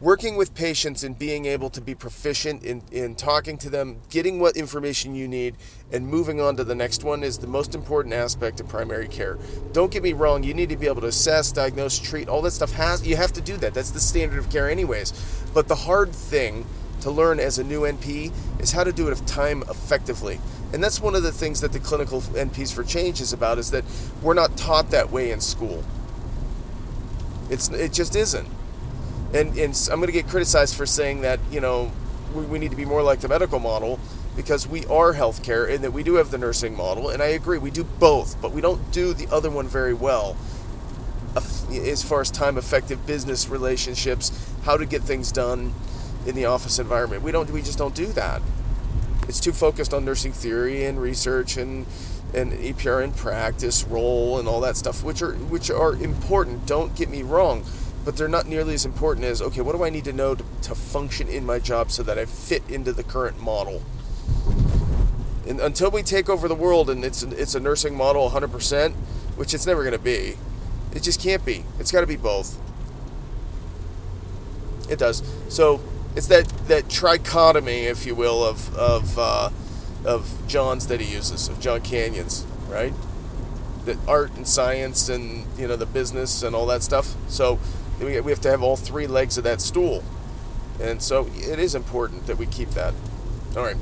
working 0.02 0.36
with 0.36 0.56
patients 0.56 1.04
and 1.04 1.18
being 1.18 1.46
able 1.46 1.69
to 1.69 1.80
be 1.80 1.94
proficient 1.94 2.63
in, 2.63 2.81
in 2.92 3.13
talking 3.13 3.56
to 3.56 3.69
them, 3.69 4.02
getting 4.10 4.40
what 4.40 4.58
information 4.58 5.13
you 5.13 5.28
need, 5.28 5.56
and 5.92 6.08
moving 6.08 6.42
on 6.42 6.56
to 6.58 6.63
the 6.63 6.74
next 6.74 7.04
one 7.04 7.24
is 7.24 7.38
the 7.38 7.48
most 7.48 7.75
important 7.75 8.12
aspect 8.12 8.60
of 8.60 8.68
primary 8.68 9.08
care. 9.08 9.38
Don't 9.74 9.92
get 9.92 10.02
me 10.02 10.13
wrong, 10.13 10.42
you 10.42 10.56
need 10.56 10.69
to 10.69 10.75
be 10.75 10.88
able 10.88 11.02
to 11.02 11.08
assess, 11.08 11.52
diagnose, 11.52 12.00
treat, 12.00 12.28
all 12.28 12.42
that 12.42 12.52
stuff 12.52 12.72
has 12.72 13.06
you 13.06 13.16
have 13.16 13.31
to 13.31 13.42
do 13.42 13.56
that. 13.58 13.75
That's 13.75 13.92
the 13.92 14.00
standard 14.00 14.40
of 14.40 14.50
care 14.50 14.69
anyways. 14.69 15.13
But 15.54 15.68
the 15.68 15.75
hard 15.75 16.12
thing 16.13 16.66
to 17.01 17.12
learn 17.12 17.39
as 17.39 17.59
a 17.59 17.63
new 17.63 17.81
NP 17.81 18.31
is 18.59 18.71
how 18.71 18.83
to 18.83 18.92
do 18.92 19.07
it 19.09 19.27
time 19.27 19.63
effectively. 19.69 20.39
And 20.74 20.83
that's 20.83 21.01
one 21.01 21.15
of 21.15 21.24
the 21.24 21.31
things 21.31 21.62
that 21.62 21.74
the 21.74 21.80
clinical 21.80 22.21
NPs 22.21 22.74
for 22.74 22.83
change 22.83 23.19
is 23.19 23.33
about 23.33 23.57
is 23.57 23.71
that 23.71 23.83
we're 24.21 24.33
not 24.33 24.56
taught 24.56 24.92
that 24.92 25.12
way 25.12 25.31
in 25.31 25.42
school. 25.42 25.83
It's 27.50 27.69
it 27.69 27.92
just 27.92 28.15
isn't. 28.15 28.48
And, 29.33 29.57
and 29.57 29.89
I'm 29.92 30.00
going 30.00 30.07
to 30.07 30.13
get 30.13 30.27
criticized 30.27 30.75
for 30.75 30.86
saying 30.86 31.21
that, 31.21 31.39
you 31.51 31.59
know, 31.59 31.92
we, 32.33 32.44
we 32.44 32.59
need 32.59 32.71
to 32.71 32.77
be 32.77 32.86
more 32.86 33.01
like 33.01 33.19
the 33.19 33.27
medical 33.27 33.59
model 33.59 34.00
because 34.36 34.68
we 34.68 34.86
are 34.86 35.13
healthcare 35.13 35.69
and 35.74 35.83
that 35.83 35.92
we 35.92 36.03
do 36.03 36.15
have 36.15 36.31
the 36.31 36.38
nursing 36.38 36.75
model. 36.75 37.09
And 37.09 37.21
I 37.21 37.27
agree, 37.27 37.57
we 37.57 37.71
do 37.71 37.83
both, 37.83 38.42
but 38.42 38.51
we 38.51 38.62
don't 38.62 38.92
do 38.92 39.13
the 39.13 39.27
other 39.33 39.50
one 39.50 39.68
very 39.68 39.94
well 39.94 40.38
as 41.36 42.03
far 42.03 42.21
as 42.21 42.30
time 42.30 42.57
effective 42.57 43.06
business 43.06 43.48
relationships, 43.48 44.31
how 44.63 44.77
to 44.77 44.86
get 44.86 45.01
things 45.01 45.31
done 45.31 45.74
in 46.26 46.36
the 46.36 46.46
office 46.46 46.80
environment. 46.80 47.24
We 47.24 47.32
don't 47.32 47.50
we 47.52 47.62
just 47.62 47.78
don't 47.78 47.96
do 47.96 48.08
that 48.08 48.42
it's 49.32 49.40
too 49.40 49.54
focused 49.54 49.94
on 49.94 50.04
nursing 50.04 50.34
theory 50.34 50.84
and 50.84 51.02
research 51.02 51.56
and 51.56 51.86
and 52.34 52.52
EPR 52.52 53.04
in 53.04 53.14
practice 53.14 53.86
role 53.86 54.40
and 54.40 54.48
all 54.48 54.60
that 54.62 54.76
stuff, 54.76 55.04
which 55.04 55.22
are 55.22 55.34
which 55.34 55.72
are 55.72 55.94
important. 55.96 56.66
Don't 56.66 56.96
get 56.96 57.10
me 57.10 57.24
wrong, 57.24 57.64
but 58.04 58.18
they're 58.18 58.28
not 58.28 58.46
nearly 58.46 58.74
as 58.74 58.86
important 58.86 59.26
as 59.26 59.42
okay, 59.42 59.62
what 59.62 59.74
do 59.74 59.86
I 59.86 59.90
need 59.90 60.04
to 60.04 60.12
know 60.12 60.36
to, 60.36 60.44
to 60.64 60.76
function 60.76 61.30
in 61.30 61.46
my 61.46 61.60
job 61.60 61.92
so 61.92 62.04
that 62.04 62.18
I 62.18 62.26
fit 62.26 62.62
into 62.70 62.92
the 62.92 63.04
current 63.04 63.42
model? 63.42 63.84
And 65.48 65.62
until 65.62 65.92
we 65.92 66.04
take 66.04 66.30
over 66.30 66.50
the 66.50 66.56
world 66.56 66.90
and 66.90 67.06
it's 67.06 67.24
it's 67.24 67.56
a 67.56 67.60
nursing 67.62 67.96
model 67.96 68.30
100%, 68.32 68.94
which 69.38 69.54
it's 69.54 69.66
never 69.66 69.82
going 69.82 69.94
to 69.94 70.00
be, 70.00 70.36
it 70.94 71.04
just 71.04 71.22
can't 71.22 71.46
be. 71.46 71.64
It's 71.80 71.92
got 71.92 72.02
to 72.02 72.08
be 72.08 72.18
both. 72.18 72.58
It 74.90 75.00
does. 75.00 75.24
So 75.48 75.80
it's 76.16 76.28
that 76.28 76.48
that 76.68 76.86
trichotomy, 76.86 77.86
if 77.86 78.06
you 78.06 78.16
will, 78.16 78.44
of 78.44 78.75
of 78.75 79.18
uh, 79.18 79.50
of 80.06 80.48
John's 80.48 80.88
that 80.88 81.00
he 81.00 81.13
uses 81.13 81.48
of 81.48 81.60
John 81.60 81.81
Canyon's, 81.81 82.46
right? 82.68 82.94
That 83.86 83.98
art 84.08 84.36
and 84.36 84.48
science 84.48 85.10
and 85.10 85.46
you 85.58 85.68
know 85.68 85.75
the 85.75 85.86
business 85.86 86.44
and 86.44 86.56
all 86.56 86.66
that 86.68 86.84
stuff. 86.84 87.16
So 87.30 87.60
we 88.00 88.19
we 88.19 88.31
have 88.31 88.42
to 88.42 88.50
have 88.50 88.62
all 88.62 88.75
three 88.75 89.08
legs 89.08 89.38
of 89.38 89.44
that 89.46 89.62
stool, 89.62 90.04
and 90.81 91.02
so 91.02 91.28
it 91.36 91.60
is 91.60 91.75
important 91.75 92.28
that 92.28 92.38
we 92.38 92.46
keep 92.46 92.72
that. 92.72 92.94
All 93.56 93.63
right. 93.63 93.78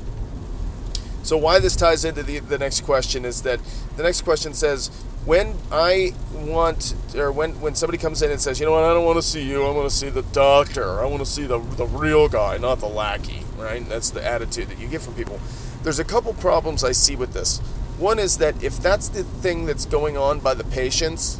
So 1.22 1.36
why 1.36 1.58
this 1.58 1.76
ties 1.76 2.04
into 2.04 2.22
the 2.22 2.38
the 2.38 2.58
next 2.58 2.82
question 2.82 3.24
is 3.24 3.42
that 3.42 3.60
the 3.96 4.02
next 4.02 4.22
question 4.22 4.54
says 4.54 4.90
when 5.24 5.54
I 5.70 6.14
want, 6.32 6.94
or 7.14 7.30
when, 7.30 7.60
when 7.60 7.74
somebody 7.74 7.98
comes 7.98 8.22
in 8.22 8.30
and 8.30 8.40
says, 8.40 8.58
you 8.58 8.66
know 8.66 8.72
what, 8.72 8.84
I 8.84 8.94
don't 8.94 9.04
want 9.04 9.18
to 9.18 9.22
see 9.22 9.46
you, 9.46 9.66
I 9.66 9.70
want 9.70 9.88
to 9.88 9.94
see 9.94 10.08
the 10.08 10.22
doctor, 10.22 11.00
I 11.00 11.04
want 11.04 11.20
to 11.20 11.26
see 11.30 11.44
the, 11.44 11.58
the 11.58 11.86
real 11.86 12.28
guy, 12.28 12.56
not 12.56 12.80
the 12.80 12.88
lackey, 12.88 13.42
right? 13.58 13.86
That's 13.88 14.10
the 14.10 14.26
attitude 14.26 14.68
that 14.68 14.78
you 14.78 14.88
get 14.88 15.02
from 15.02 15.14
people. 15.14 15.38
There's 15.82 15.98
a 15.98 16.04
couple 16.04 16.32
problems 16.34 16.82
I 16.84 16.92
see 16.92 17.16
with 17.16 17.32
this. 17.32 17.58
One 17.98 18.18
is 18.18 18.38
that 18.38 18.62
if 18.62 18.78
that's 18.78 19.08
the 19.08 19.24
thing 19.24 19.66
that's 19.66 19.84
going 19.84 20.16
on 20.16 20.40
by 20.40 20.54
the 20.54 20.64
patients, 20.64 21.38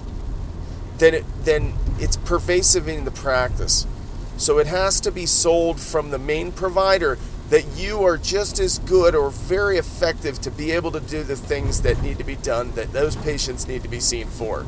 then 0.99 1.15
it, 1.15 1.25
then 1.45 1.75
it's 1.99 2.19
pervasive 2.19 2.87
in 2.87 3.07
the 3.07 3.11
practice. 3.11 3.87
So 4.37 4.59
it 4.59 4.67
has 4.67 5.01
to 5.01 5.11
be 5.11 5.25
sold 5.27 5.81
from 5.81 6.11
the 6.11 6.19
main 6.19 6.53
provider 6.53 7.19
that 7.51 7.67
you 7.77 8.03
are 8.05 8.17
just 8.17 8.59
as 8.59 8.79
good 8.79 9.15
or 9.15 9.31
very 9.31 9.77
effective 9.77 10.41
to 10.41 10.51
be 10.51 10.71
able 10.71 10.93
to 10.93 11.01
do 11.01 11.23
the 11.23 11.37
things 11.37 11.83
that 11.83 12.01
need 12.01 12.17
to 12.19 12.25
be 12.25 12.37
done 12.37 12.73
that 12.73 12.93
those 12.93 13.17
patients 13.17 13.67
need 13.67 13.83
to 13.83 13.89
be 13.89 14.01
seen 14.01 14.29
for. 14.29 14.65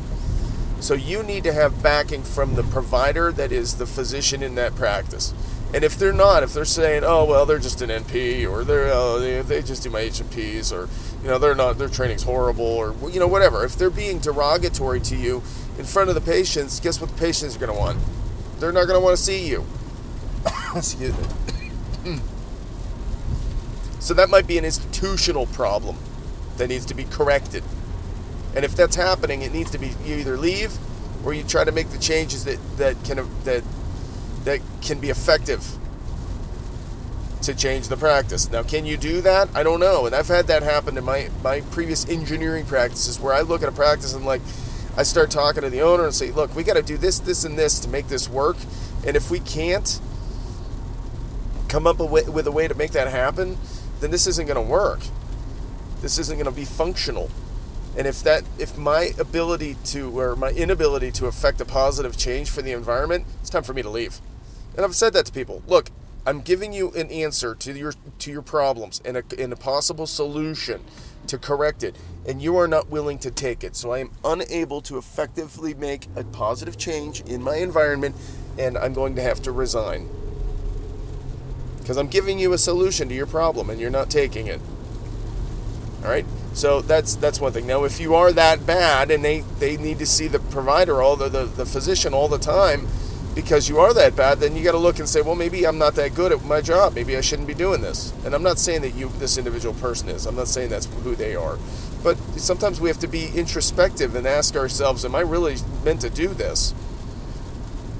So 0.80 0.94
you 0.94 1.22
need 1.22 1.44
to 1.44 1.52
have 1.52 1.80
backing 1.80 2.24
from 2.24 2.56
the 2.56 2.64
provider 2.64 3.30
that 3.32 3.52
is 3.52 3.76
the 3.76 3.86
physician 3.86 4.42
in 4.42 4.56
that 4.56 4.74
practice. 4.74 5.32
And 5.72 5.84
if 5.84 5.96
they're 5.96 6.12
not, 6.12 6.42
if 6.42 6.52
they're 6.52 6.64
saying, 6.64 7.02
"Oh 7.04 7.24
well, 7.24 7.46
they're 7.46 7.60
just 7.60 7.80
an 7.80 7.88
NP," 7.88 8.50
or 8.50 8.64
they're 8.64 8.92
uh, 8.92 9.18
they, 9.18 9.40
they 9.40 9.62
just 9.62 9.84
do 9.84 9.88
my 9.90 10.00
H&Ps, 10.00 10.70
or 10.70 10.88
you 11.22 11.28
know 11.28 11.38
they're 11.38 11.54
not 11.54 11.78
their 11.78 11.88
training's 11.88 12.24
horrible, 12.24 12.66
or 12.66 12.94
you 13.08 13.18
know 13.20 13.28
whatever. 13.28 13.64
If 13.64 13.76
they're 13.76 13.90
being 13.90 14.18
derogatory 14.18 15.00
to 15.00 15.16
you 15.16 15.36
in 15.78 15.84
front 15.84 16.10
of 16.10 16.14
the 16.14 16.20
patients, 16.20 16.78
guess 16.78 17.00
what 17.00 17.10
the 17.10 17.16
patients 17.16 17.56
are 17.56 17.58
going 17.58 17.72
to 17.72 17.78
want? 17.78 17.98
They're 18.58 18.72
not 18.72 18.86
going 18.86 19.00
to 19.00 19.04
want 19.04 19.16
to 19.16 19.22
see 19.22 19.48
you. 19.48 19.64
Excuse 20.76 21.16
me. 22.04 22.20
So 24.02 24.14
that 24.14 24.28
might 24.28 24.48
be 24.48 24.58
an 24.58 24.64
institutional 24.64 25.46
problem 25.46 25.96
that 26.56 26.66
needs 26.66 26.84
to 26.86 26.94
be 26.94 27.04
corrected. 27.04 27.62
And 28.52 28.64
if 28.64 28.74
that's 28.74 28.96
happening, 28.96 29.42
it 29.42 29.52
needs 29.52 29.70
to 29.70 29.78
be 29.78 29.92
you 30.04 30.16
either 30.16 30.36
leave 30.36 30.76
or 31.24 31.32
you 31.32 31.44
try 31.44 31.62
to 31.62 31.70
make 31.70 31.90
the 31.90 31.98
changes 31.98 32.44
that, 32.44 32.58
that 32.78 32.96
can 33.04 33.28
that 33.44 33.62
that 34.42 34.60
can 34.80 34.98
be 34.98 35.08
effective 35.08 35.78
to 37.42 37.54
change 37.54 37.86
the 37.86 37.96
practice. 37.96 38.50
Now, 38.50 38.64
can 38.64 38.86
you 38.86 38.96
do 38.96 39.20
that? 39.20 39.48
I 39.54 39.62
don't 39.62 39.78
know. 39.78 40.04
And 40.06 40.16
I've 40.16 40.26
had 40.26 40.48
that 40.48 40.64
happen 40.64 40.98
in 40.98 41.04
my 41.04 41.30
my 41.44 41.60
previous 41.70 42.08
engineering 42.08 42.66
practices 42.66 43.20
where 43.20 43.32
I 43.32 43.42
look 43.42 43.62
at 43.62 43.68
a 43.68 43.72
practice 43.72 44.14
and 44.14 44.26
like 44.26 44.42
I 44.96 45.04
start 45.04 45.30
talking 45.30 45.62
to 45.62 45.70
the 45.70 45.80
owner 45.82 46.06
and 46.06 46.12
say, 46.12 46.32
"Look, 46.32 46.56
we 46.56 46.64
got 46.64 46.74
to 46.74 46.82
do 46.82 46.98
this, 46.98 47.20
this, 47.20 47.44
and 47.44 47.56
this 47.56 47.78
to 47.78 47.88
make 47.88 48.08
this 48.08 48.28
work. 48.28 48.56
And 49.06 49.16
if 49.16 49.30
we 49.30 49.38
can't 49.38 50.00
come 51.68 51.86
up 51.86 52.00
with 52.00 52.46
a 52.48 52.52
way 52.52 52.66
to 52.66 52.74
make 52.74 52.90
that 52.90 53.06
happen, 53.06 53.58
then 54.02 54.10
this 54.10 54.26
isn't 54.26 54.46
going 54.46 54.56
to 54.56 54.70
work. 54.70 54.98
This 56.00 56.18
isn't 56.18 56.36
going 56.36 56.46
to 56.46 56.50
be 56.50 56.64
functional. 56.64 57.30
And 57.96 58.06
if 58.06 58.22
that 58.24 58.42
if 58.58 58.76
my 58.76 59.10
ability 59.18 59.76
to 59.86 60.18
or 60.18 60.34
my 60.34 60.50
inability 60.50 61.12
to 61.12 61.26
affect 61.26 61.60
a 61.60 61.64
positive 61.64 62.16
change 62.16 62.50
for 62.50 62.62
the 62.62 62.72
environment, 62.72 63.26
it's 63.40 63.50
time 63.50 63.62
for 63.62 63.74
me 63.74 63.82
to 63.82 63.90
leave. 63.90 64.20
And 64.76 64.84
I've 64.84 64.96
said 64.96 65.12
that 65.12 65.26
to 65.26 65.32
people. 65.32 65.62
Look, 65.68 65.90
I'm 66.26 66.40
giving 66.40 66.72
you 66.72 66.90
an 66.92 67.10
answer 67.10 67.54
to 67.54 67.72
your 67.72 67.92
to 68.18 68.32
your 68.32 68.42
problems 68.42 69.00
and 69.04 69.18
a, 69.18 69.22
and 69.38 69.52
a 69.52 69.56
possible 69.56 70.06
solution 70.08 70.82
to 71.28 71.38
correct 71.38 71.84
it, 71.84 71.94
and 72.26 72.42
you 72.42 72.56
are 72.56 72.66
not 72.66 72.88
willing 72.88 73.18
to 73.20 73.30
take 73.30 73.62
it. 73.62 73.76
So 73.76 73.92
I 73.92 73.98
am 73.98 74.10
unable 74.24 74.80
to 74.82 74.98
effectively 74.98 75.74
make 75.74 76.08
a 76.16 76.24
positive 76.24 76.76
change 76.76 77.20
in 77.20 77.40
my 77.40 77.56
environment, 77.56 78.16
and 78.58 78.76
I'm 78.76 78.94
going 78.94 79.14
to 79.14 79.22
have 79.22 79.42
to 79.42 79.52
resign 79.52 80.08
because 81.82 81.96
I'm 81.98 82.06
giving 82.06 82.38
you 82.38 82.52
a 82.52 82.58
solution 82.58 83.08
to 83.08 83.14
your 83.14 83.26
problem 83.26 83.68
and 83.68 83.80
you're 83.80 83.90
not 83.90 84.08
taking 84.08 84.46
it. 84.46 84.60
All 86.02 86.10
right. 86.10 86.24
So 86.54 86.80
that's 86.80 87.16
that's 87.16 87.40
one 87.40 87.52
thing. 87.52 87.66
Now, 87.66 87.84
if 87.84 88.00
you 88.00 88.14
are 88.14 88.32
that 88.32 88.66
bad 88.66 89.10
and 89.10 89.24
they, 89.24 89.40
they 89.58 89.76
need 89.76 89.98
to 89.98 90.06
see 90.06 90.28
the 90.28 90.38
provider, 90.38 91.02
all 91.02 91.16
the, 91.16 91.28
the, 91.28 91.44
the 91.44 91.66
physician 91.66 92.12
all 92.12 92.28
the 92.28 92.38
time, 92.38 92.86
because 93.34 93.68
you 93.68 93.78
are 93.78 93.94
that 93.94 94.14
bad, 94.14 94.40
then 94.40 94.54
you 94.54 94.62
got 94.62 94.72
to 94.72 94.78
look 94.78 94.98
and 94.98 95.08
say, 95.08 95.22
well, 95.22 95.34
maybe 95.34 95.66
I'm 95.66 95.78
not 95.78 95.94
that 95.94 96.14
good 96.14 96.32
at 96.32 96.44
my 96.44 96.60
job. 96.60 96.94
Maybe 96.94 97.16
I 97.16 97.22
shouldn't 97.22 97.48
be 97.48 97.54
doing 97.54 97.80
this. 97.80 98.12
And 98.24 98.34
I'm 98.34 98.42
not 98.42 98.58
saying 98.58 98.82
that 98.82 98.94
you, 98.94 99.08
this 99.18 99.38
individual 99.38 99.74
person 99.74 100.10
is. 100.10 100.26
I'm 100.26 100.36
not 100.36 100.48
saying 100.48 100.68
that's 100.68 100.86
who 101.02 101.14
they 101.14 101.34
are. 101.34 101.58
But 102.02 102.18
sometimes 102.36 102.80
we 102.80 102.88
have 102.90 102.98
to 102.98 103.08
be 103.08 103.28
introspective 103.34 104.14
and 104.14 104.26
ask 104.26 104.54
ourselves, 104.54 105.04
am 105.04 105.14
I 105.14 105.20
really 105.20 105.56
meant 105.84 106.02
to 106.02 106.10
do 106.10 106.28
this? 106.28 106.74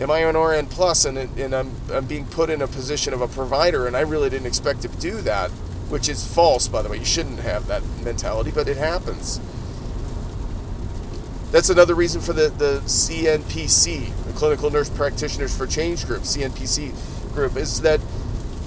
Am 0.02 0.11
I 0.11 0.18
an 0.21 0.37
RN 0.37 0.66
plus 0.66 1.04
and, 1.04 1.16
and 1.16 1.54
I'm, 1.54 1.71
I'm 1.90 2.06
being 2.06 2.26
put 2.26 2.50
in 2.50 2.61
a 2.61 2.66
position 2.66 3.14
of 3.14 3.21
a 3.21 3.28
provider 3.28 3.87
and 3.87 3.97
I 3.97 4.00
really 4.00 4.28
didn't 4.28 4.47
expect 4.47 4.82
to 4.82 4.88
do 4.88 5.21
that? 5.23 5.50
which 5.92 6.09
is 6.09 6.26
false, 6.26 6.68
by 6.68 6.80
the 6.80 6.88
way. 6.88 6.97
You 6.97 7.04
shouldn't 7.04 7.40
have 7.40 7.66
that 7.66 7.82
mentality, 8.02 8.50
but 8.50 8.66
it 8.66 8.78
happens. 8.78 9.38
That's 11.50 11.68
another 11.68 11.94
reason 11.94 12.23
for 12.23 12.32
the, 12.32 12.49
the 12.49 12.80
CNPC, 12.87 14.26
the 14.26 14.32
Clinical 14.32 14.71
Nurse 14.71 14.88
Practitioners 14.88 15.54
for 15.54 15.66
Change 15.66 16.06
group, 16.06 16.23
CNPC 16.23 17.35
group, 17.35 17.59
is 17.59 17.82
that 17.82 18.00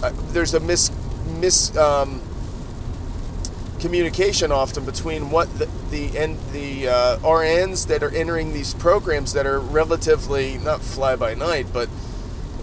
uh, 0.03 0.11
there's 0.33 0.53
a 0.53 0.59
mis, 0.59 0.91
mis 1.39 1.75
um, 1.75 2.21
communication 3.85 4.51
often 4.51 4.83
between 4.83 5.29
what 5.29 5.47
the 5.59 5.67
the, 5.91 6.07
the 6.51 6.87
uh, 6.87 7.17
RNs 7.19 7.85
that 7.85 8.01
are 8.01 8.09
entering 8.09 8.51
these 8.51 8.73
programs 8.73 9.33
that 9.33 9.45
are 9.45 9.59
relatively 9.59 10.57
not 10.57 10.81
fly 10.81 11.15
by 11.15 11.35
night, 11.35 11.67
but 11.71 11.87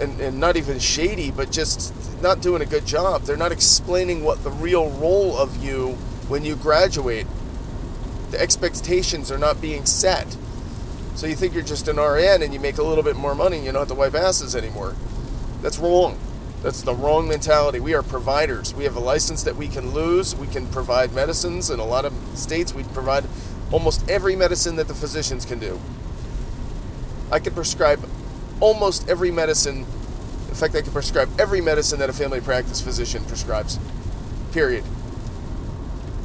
and, 0.01 0.21
and 0.21 0.41
not 0.41 0.57
even 0.57 0.81
shady, 0.81 1.31
but 1.31 1.53
just 1.53 1.95
not 2.21 2.41
doing 2.41 2.61
a 2.61 2.67
good 2.67 2.85
job. 2.85 3.23
They're 3.23 3.37
not 3.37 3.53
explaining 3.53 4.25
what 4.25 4.43
the 4.43 4.51
real 4.51 4.91
role 4.91 5.37
of 5.39 5.63
you 5.63 5.91
when 6.27 6.45
you 6.45 6.57
graduate. 6.57 7.29
The 8.33 8.41
expectations 8.41 9.31
are 9.31 9.39
not 9.39 9.61
being 9.61 9.87
set. 9.87 10.37
So 11.15 11.29
you 11.29 11.37
think 11.37 11.55
you're 11.55 11.63
just 11.63 11.87
an 11.87 11.99
RN 11.99 12.43
and 12.43 12.53
you 12.53 12.59
make 12.59 12.79
a 12.79 12.83
little 12.83 13.05
bit 13.05 13.15
more 13.15 13.37
money 13.37 13.59
and 13.59 13.67
you 13.67 13.71
don't 13.71 13.83
have 13.83 13.89
to 13.89 13.95
wipe 13.95 14.17
asses 14.17 14.57
anymore. 14.57 14.97
That's 15.61 15.79
wrong. 15.79 16.19
That's 16.63 16.83
the 16.83 16.95
wrong 16.95 17.29
mentality. 17.29 17.81
We 17.81 17.95
are 17.95 18.03
providers. 18.03 18.73
We 18.75 18.85
have 18.85 18.97
a 18.97 19.01
license 19.01 19.43
that 19.43 19.57
we 19.57 19.69
can 19.69 19.91
lose. 19.91 20.37
We 20.37 20.47
can 20.47 20.67
provide 20.69 21.13
medicines. 21.13 21.71
In 21.71 21.81
a 21.81 21.85
lot 21.85 22.05
of 22.05 22.13
states, 22.35 22.73
we 22.73 22.85
provide 22.85 23.25
almost 23.71 24.09
every 24.09 24.37
medicine 24.37 24.77
that 24.77 24.89
the 24.89 24.95
physicians 24.95 25.45
can 25.45 25.59
do. 25.59 25.81
I 27.31 27.41
can 27.41 27.55
prescribe 27.55 28.09
almost 28.61 29.09
every 29.09 29.31
medicine 29.31 29.87
in 30.53 30.59
fact, 30.59 30.77
I 30.77 30.83
can 30.83 30.93
prescribe 30.93 31.31
every 31.41 31.63
medicine 31.63 31.99
that 32.01 32.11
a 32.11 32.13
family 32.13 32.43
practice 32.43 32.79
physician 32.79 33.25
prescribes. 33.25 33.79
Period. 34.53 34.85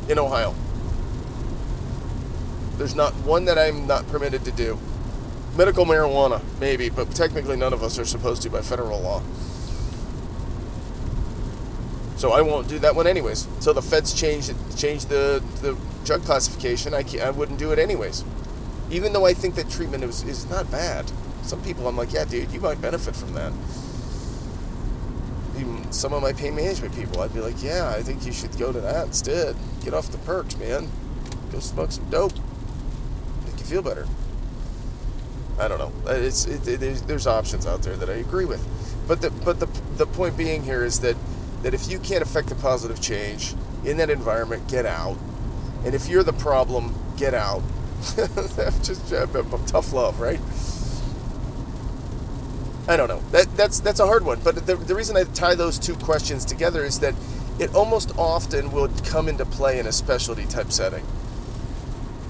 In 0.09 0.19
Ohio. 0.19 0.53
There's 2.77 2.93
not 2.93 3.13
one 3.15 3.45
that 3.45 3.57
I'm 3.57 3.87
not 3.87 4.05
permitted 4.09 4.43
to 4.43 4.51
do. 4.51 4.77
Medical 5.55 5.85
marijuana, 5.85 6.41
maybe, 6.59 6.89
but 6.89 7.09
technically 7.11 7.55
none 7.55 7.71
of 7.71 7.81
us 7.81 7.97
are 7.97 8.03
supposed 8.03 8.41
to 8.41 8.49
by 8.49 8.59
federal 8.59 8.99
law. 8.99 9.23
So 12.17 12.31
I 12.31 12.41
won't 12.41 12.67
do 12.67 12.79
that 12.79 12.95
one 12.95 13.07
anyways. 13.07 13.47
So 13.59 13.73
the 13.73 13.81
feds 13.81 14.13
changed 14.13 14.53
change 14.77 15.05
the, 15.05 15.43
the 15.61 15.77
drug 16.03 16.23
classification, 16.23 16.93
I, 16.93 17.03
I 17.21 17.29
wouldn't 17.29 17.59
do 17.59 17.71
it 17.71 17.79
anyways. 17.79 18.23
Even 18.89 19.13
though 19.13 19.25
I 19.25 19.33
think 19.33 19.55
that 19.55 19.69
treatment 19.69 20.03
is, 20.03 20.23
is 20.23 20.49
not 20.49 20.71
bad. 20.71 21.11
Some 21.43 21.61
people 21.61 21.87
I'm 21.87 21.95
like, 21.95 22.13
yeah, 22.13 22.25
dude, 22.25 22.51
you 22.51 22.59
might 22.59 22.81
benefit 22.81 23.15
from 23.15 23.33
that 23.33 23.53
even 25.59 25.91
some 25.91 26.13
of 26.13 26.21
my 26.21 26.33
pain 26.33 26.55
management 26.55 26.95
people, 26.95 27.21
I'd 27.21 27.33
be 27.33 27.39
like, 27.39 27.61
yeah, 27.61 27.93
I 27.95 28.01
think 28.01 28.25
you 28.25 28.31
should 28.31 28.57
go 28.57 28.71
to 28.71 28.79
that 28.81 29.07
instead. 29.07 29.55
Get 29.83 29.93
off 29.93 30.09
the 30.11 30.17
perks, 30.19 30.57
man. 30.57 30.89
Go 31.51 31.59
smoke 31.59 31.91
some 31.91 32.09
dope. 32.09 32.33
Make 33.45 33.59
you 33.59 33.65
feel 33.65 33.81
better. 33.81 34.05
I 35.59 35.67
don't 35.67 35.79
know. 35.79 35.91
Uh, 36.07 36.13
it's 36.13 36.45
it, 36.45 36.67
it, 36.67 36.79
there's, 36.79 37.01
there's 37.03 37.27
options 37.27 37.65
out 37.65 37.81
there 37.81 37.95
that 37.95 38.09
I 38.09 38.13
agree 38.13 38.45
with, 38.45 38.63
but 39.07 39.21
the 39.21 39.31
but 39.31 39.59
the 39.59 39.67
the 39.97 40.05
point 40.05 40.37
being 40.37 40.63
here 40.63 40.85
is 40.85 40.99
that 40.99 41.15
that 41.63 41.73
if 41.73 41.89
you 41.89 41.99
can't 41.99 42.21
affect 42.21 42.51
a 42.51 42.55
positive 42.55 43.01
change 43.01 43.55
in 43.83 43.97
that 43.97 44.09
environment, 44.09 44.67
get 44.67 44.85
out. 44.85 45.17
And 45.85 45.95
if 45.95 46.07
you're 46.07 46.23
the 46.23 46.33
problem, 46.33 46.93
get 47.17 47.33
out. 47.33 47.61
just 48.83 49.09
tough 49.09 49.91
love, 49.93 50.19
right? 50.19 50.39
I 52.87 52.95
don't 52.95 53.09
know. 53.09 53.21
That, 53.31 53.55
that's 53.57 53.79
that's 53.81 53.99
a 53.99 54.05
hard 54.05 54.23
one. 54.23 54.39
But 54.43 54.65
the, 54.65 54.75
the 54.75 54.95
reason 54.95 55.17
I 55.17 55.23
tie 55.23 55.55
those 55.55 55.77
two 55.77 55.95
questions 55.95 56.45
together 56.45 56.85
is 56.85 56.99
that 56.99 57.15
it 57.59 57.75
almost 57.75 58.17
often 58.17 58.71
will 58.71 58.87
come 59.05 59.27
into 59.27 59.45
play 59.45 59.79
in 59.79 59.87
a 59.87 59.91
specialty 59.91 60.45
type 60.45 60.71
setting. 60.71 61.05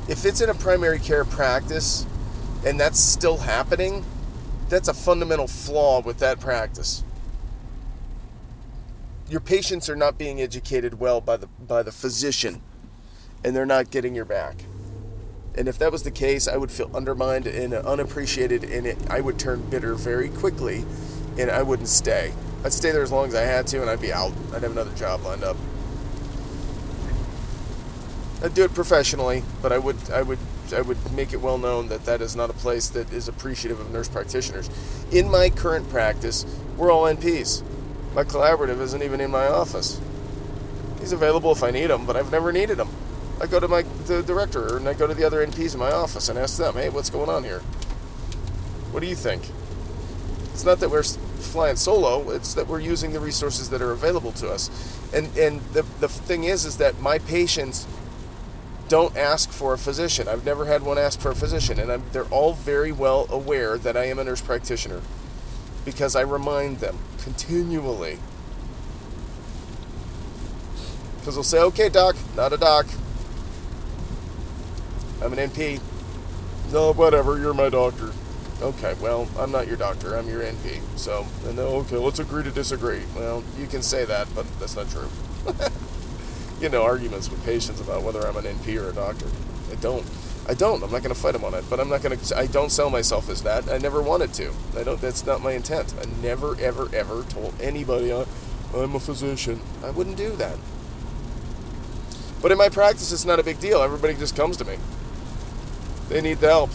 If 0.08 0.26
it's 0.26 0.42
in 0.42 0.50
a 0.50 0.54
primary 0.54 1.00
care 1.00 1.26
practice 1.26 2.06
and 2.66 2.80
that's 2.80 3.00
still 3.00 3.38
happening, 3.38 4.06
that's 4.70 4.88
a 4.88 4.94
fundamental 4.94 5.48
flaw 5.48 6.02
with 6.02 6.20
that 6.20 6.40
practice. 6.40 7.04
Your 9.30 9.42
patients 9.42 9.90
are 9.90 9.96
not 9.96 10.18
being 10.18 10.42
educated 10.42 11.00
well 11.00 11.20
by 11.22 11.38
the 11.38 11.48
by 11.48 11.84
the 11.84 11.92
physician 11.92 12.62
and 13.44 13.56
they're 13.56 13.66
not 13.66 13.92
getting 13.92 14.16
your 14.16 14.26
back. 14.26 14.64
And 15.56 15.68
if 15.68 15.80
that 15.80 15.92
was 15.92 16.04
the 16.04 16.12
case, 16.12 16.48
I 16.48 16.58
would 16.58 16.72
feel 16.72 16.92
undermined 16.96 17.48
and 17.48 17.74
unappreciated, 17.74 18.64
and 18.64 18.86
it, 18.86 18.98
I 19.10 19.22
would 19.22 19.40
turn 19.40 19.62
bitter 19.70 19.96
very 19.96 20.30
quickly, 20.30 20.86
and 21.38 21.50
I 21.50 21.64
wouldn't 21.64 21.88
stay. 21.88 22.34
I'd 22.64 22.74
stay 22.74 22.92
there 22.92 23.02
as 23.02 23.12
long 23.12 23.30
as 23.30 23.36
I 23.36 23.42
had 23.42 23.66
to, 23.68 23.82
and 23.82 23.90
I'd 23.90 24.02
be 24.02 24.14
out. 24.14 24.34
I'd 24.54 24.62
have 24.64 24.72
another 24.72 24.94
job 24.96 25.24
lined 25.24 25.44
up. 25.44 25.58
I'd 28.44 28.54
do 28.54 28.64
it 28.64 28.74
professionally, 28.74 29.44
but 29.64 29.72
I 29.72 29.80
would, 29.80 30.12
I 30.12 30.22
would, 30.22 30.40
I 30.76 30.82
would 30.82 31.12
make 31.14 31.34
it 31.34 31.38
well 31.38 31.58
known 31.58 31.88
that 31.88 32.06
that 32.06 32.22
is 32.22 32.36
not 32.36 32.52
a 32.52 32.54
place 32.54 32.90
that 32.90 33.12
is 33.12 33.28
appreciative 33.28 33.80
of 33.80 33.90
nurse 33.92 34.10
practitioners. 34.10 34.70
In 35.12 35.32
my 35.32 35.50
current 35.50 35.90
practice, 35.90 36.46
we're 36.76 36.92
all 36.92 37.06
NPs. 37.06 37.64
My 38.18 38.24
collaborative 38.24 38.82
isn't 38.82 39.04
even 39.04 39.22
in 39.22 39.30
my 39.30 39.46
office. 39.46 40.02
He's 41.00 41.12
available 41.12 41.52
if 41.52 41.62
I 41.62 41.70
need 41.70 41.92
him, 41.92 42.08
but 42.08 42.16
I've 42.16 42.32
never 42.32 42.52
needed 42.52 42.80
him. 42.80 42.90
I 43.40 43.46
go 43.46 43.60
to 43.60 43.68
my 43.68 43.84
the 44.08 44.24
director 44.24 44.76
and 44.76 44.90
I 44.90 44.96
go 44.96 45.06
to 45.06 45.14
the 45.14 45.24
other 45.24 45.46
NPs 45.46 45.76
in 45.76 45.80
my 45.80 45.92
office 45.92 46.28
and 46.28 46.40
ask 46.40 46.58
them, 46.58 46.74
"Hey, 46.74 46.90
what's 46.90 47.12
going 47.12 47.30
on 47.30 47.44
here? 47.44 47.60
What 48.90 49.02
do 49.02 49.06
you 49.06 49.14
think?" 49.14 49.52
It's 50.52 50.66
not 50.66 50.80
that 50.80 50.90
we're 50.90 51.04
flying 51.04 51.76
solo; 51.76 52.32
it's 52.32 52.56
that 52.56 52.68
we're 52.68 52.80
using 52.80 53.14
the 53.14 53.20
resources 53.20 53.70
that 53.70 53.84
are 53.84 53.92
available 53.92 54.32
to 54.32 54.50
us. 54.50 54.72
And 55.14 55.38
and 55.38 55.62
the 55.74 55.86
the 56.00 56.08
thing 56.08 56.44
is, 56.44 56.66
is 56.66 56.78
that 56.78 57.00
my 57.00 57.20
patients 57.20 57.86
don't 58.90 59.16
ask 59.16 59.52
for 59.52 59.74
a 59.74 59.78
physician. 59.78 60.28
I've 60.28 60.44
never 60.44 60.66
had 60.66 60.82
one 60.82 60.98
ask 60.98 61.20
for 61.20 61.30
a 61.30 61.36
physician, 61.36 61.78
and 61.78 61.92
I'm, 61.92 62.04
they're 62.14 62.34
all 62.34 62.54
very 62.54 62.92
well 62.92 63.28
aware 63.30 63.78
that 63.78 63.96
I 63.96 64.06
am 64.06 64.18
a 64.18 64.24
nurse 64.24 64.42
practitioner 64.42 65.02
because 65.88 66.18
I 66.18 66.22
remind 66.22 66.80
them 66.80 66.98
continually. 67.24 68.20
Because 71.20 71.36
they'll 71.36 71.44
say, 71.46 71.62
"Okay, 71.62 71.88
doc, 71.88 72.18
not 72.36 72.52
a 72.52 72.58
doc." 72.58 72.88
I'm 75.22 75.32
an 75.32 75.40
NP. 75.40 75.80
No, 76.74 76.92
whatever, 76.92 77.38
you're 77.40 77.54
my 77.54 77.70
doctor. 77.70 78.12
Okay, 78.62 78.96
well, 79.00 79.30
I'm 79.40 79.50
not 79.50 79.68
your 79.68 79.78
doctor, 79.78 80.18
I'm 80.18 80.28
your 80.28 80.42
NP. 80.42 80.82
So, 80.98 81.26
and 81.46 81.58
then, 81.58 81.66
okay, 81.66 81.96
let's 81.96 82.20
agree 82.20 82.44
to 82.44 82.52
disagree. 82.52 83.04
Well, 83.16 83.42
you 83.58 83.66
can 83.66 83.82
say 83.82 84.04
that, 84.04 84.28
but 84.36 84.46
that's 84.60 84.76
not 84.76 84.90
true. 84.90 85.08
you 86.60 86.68
know, 86.68 86.84
arguments 86.84 87.32
with 87.32 87.46
patients 87.46 87.80
about 87.80 88.04
whether 88.04 88.28
I'm 88.28 88.36
an 88.36 88.44
NP 88.44 88.78
or 88.78 88.90
a 88.90 88.94
doctor. 88.94 89.28
I 89.72 89.76
don't. 89.76 90.06
I 90.50 90.54
don't. 90.54 90.82
I'm 90.82 90.92
not 90.92 91.04
going 91.04 91.14
to 91.14 91.20
fight 91.20 91.34
them 91.34 91.44
on 91.44 91.54
it, 91.54 91.66
but 91.70 91.80
I'm 91.80 91.90
not 91.90 92.02
going 92.02 92.18
to. 92.18 92.38
I 92.38 92.48
don't 92.48 92.72
sell 92.72 92.90
myself 92.90 93.30
as 93.30 93.44
that. 93.44 93.70
I 93.70 93.78
never 93.78 94.02
wanted 94.02 94.34
to. 94.36 94.54
I 94.78 94.84
don't. 94.84 95.02
That's 95.02 95.26
not 95.26 95.42
my 95.42 95.52
intent. 95.52 95.94
I 96.02 96.06
never, 96.22 96.58
ever, 96.60 96.88
ever 96.94 97.24
told 97.24 97.54
anybody 97.62 98.14
I'm 98.14 98.96
a 98.96 99.00
physician. 99.00 99.62
I 99.84 99.90
wouldn't 99.90 100.18
do 100.18 100.32
that. 100.38 100.58
But 102.42 102.52
in 102.52 102.58
my 102.58 102.70
practice, 102.70 103.12
it's 103.12 103.26
not 103.26 103.40
a 103.40 103.44
big 103.44 103.60
deal. 103.60 103.82
Everybody 103.82 104.14
just 104.14 104.36
comes 104.36 104.58
to 104.58 104.66
me. 104.66 104.78
They 106.08 106.22
need 106.22 106.40
the 106.40 106.48
help. 106.48 106.70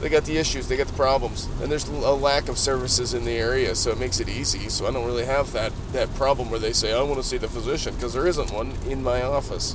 They 0.00 0.08
got 0.08 0.24
the 0.24 0.36
issues, 0.36 0.68
they 0.68 0.76
got 0.76 0.88
the 0.88 0.92
problems, 0.94 1.48
and 1.62 1.70
there's 1.72 1.88
a 1.88 2.12
lack 2.12 2.48
of 2.48 2.58
services 2.58 3.14
in 3.14 3.24
the 3.24 3.32
area, 3.32 3.74
so 3.74 3.90
it 3.90 3.98
makes 3.98 4.20
it 4.20 4.28
easy. 4.28 4.68
So 4.68 4.86
I 4.86 4.90
don't 4.90 5.06
really 5.06 5.24
have 5.24 5.52
that 5.52 5.72
that 5.92 6.12
problem 6.16 6.50
where 6.50 6.58
they 6.58 6.72
say 6.72 6.92
I 6.92 7.00
want 7.02 7.16
to 7.16 7.22
see 7.22 7.38
the 7.38 7.48
physician 7.48 7.94
because 7.94 8.12
there 8.12 8.26
isn't 8.26 8.52
one 8.52 8.74
in 8.86 9.02
my 9.02 9.22
office. 9.22 9.74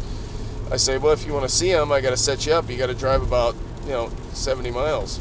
I 0.72 0.78
say, 0.78 0.98
well, 0.98 1.14
if 1.14 1.26
you 1.26 1.34
want 1.34 1.50
to 1.50 1.56
see 1.56 1.70
him, 1.70 1.92
I 1.92 2.00
got 2.00 2.12
to 2.12 2.18
set 2.18 2.46
you 2.46 2.54
up. 2.54 2.70
You 2.70 2.78
got 2.78 2.88
to 2.88 2.94
drive 2.94 3.24
about, 3.24 3.56
you 3.86 3.92
know, 3.92 4.12
70 4.34 4.70
miles 4.72 5.20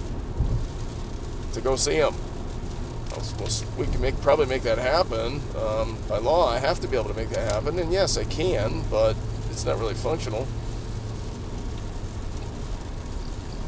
to 1.54 1.60
go 1.60 1.74
see 1.76 1.94
him. 1.94 2.14
We 3.76 3.86
can 3.86 4.00
make 4.00 4.20
probably 4.20 4.46
make 4.46 4.62
that 4.62 4.78
happen 4.78 5.40
um, 5.56 5.98
by 6.08 6.18
law. 6.18 6.48
I 6.50 6.58
have 6.58 6.80
to 6.80 6.88
be 6.88 6.96
able 6.96 7.08
to 7.08 7.14
make 7.14 7.30
that 7.30 7.50
happen, 7.50 7.78
and 7.78 7.92
yes, 7.92 8.16
I 8.16 8.24
can, 8.24 8.84
but 8.90 9.16
it's 9.50 9.64
not 9.64 9.78
really 9.78 9.94
functional. 9.94 10.46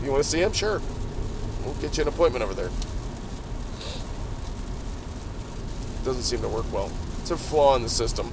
You 0.05 0.11
want 0.11 0.23
to 0.23 0.29
see 0.29 0.41
him? 0.41 0.53
Sure. 0.53 0.81
We'll 1.65 1.75
get 1.75 1.97
you 1.97 2.03
an 2.03 2.09
appointment 2.09 2.45
over 2.45 2.55
there. 2.55 2.71
Doesn't 6.05 6.23
seem 6.23 6.41
to 6.43 6.49
work 6.49 6.71
well. 6.73 6.91
It's 7.21 7.31
a 7.31 7.37
flaw 7.37 7.77
in 7.77 7.83
the 7.83 7.89
system. 7.89 8.33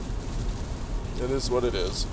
It 1.22 1.32
is 1.32 1.50
what 1.50 1.64
it 1.64 1.74
is. 1.74 2.06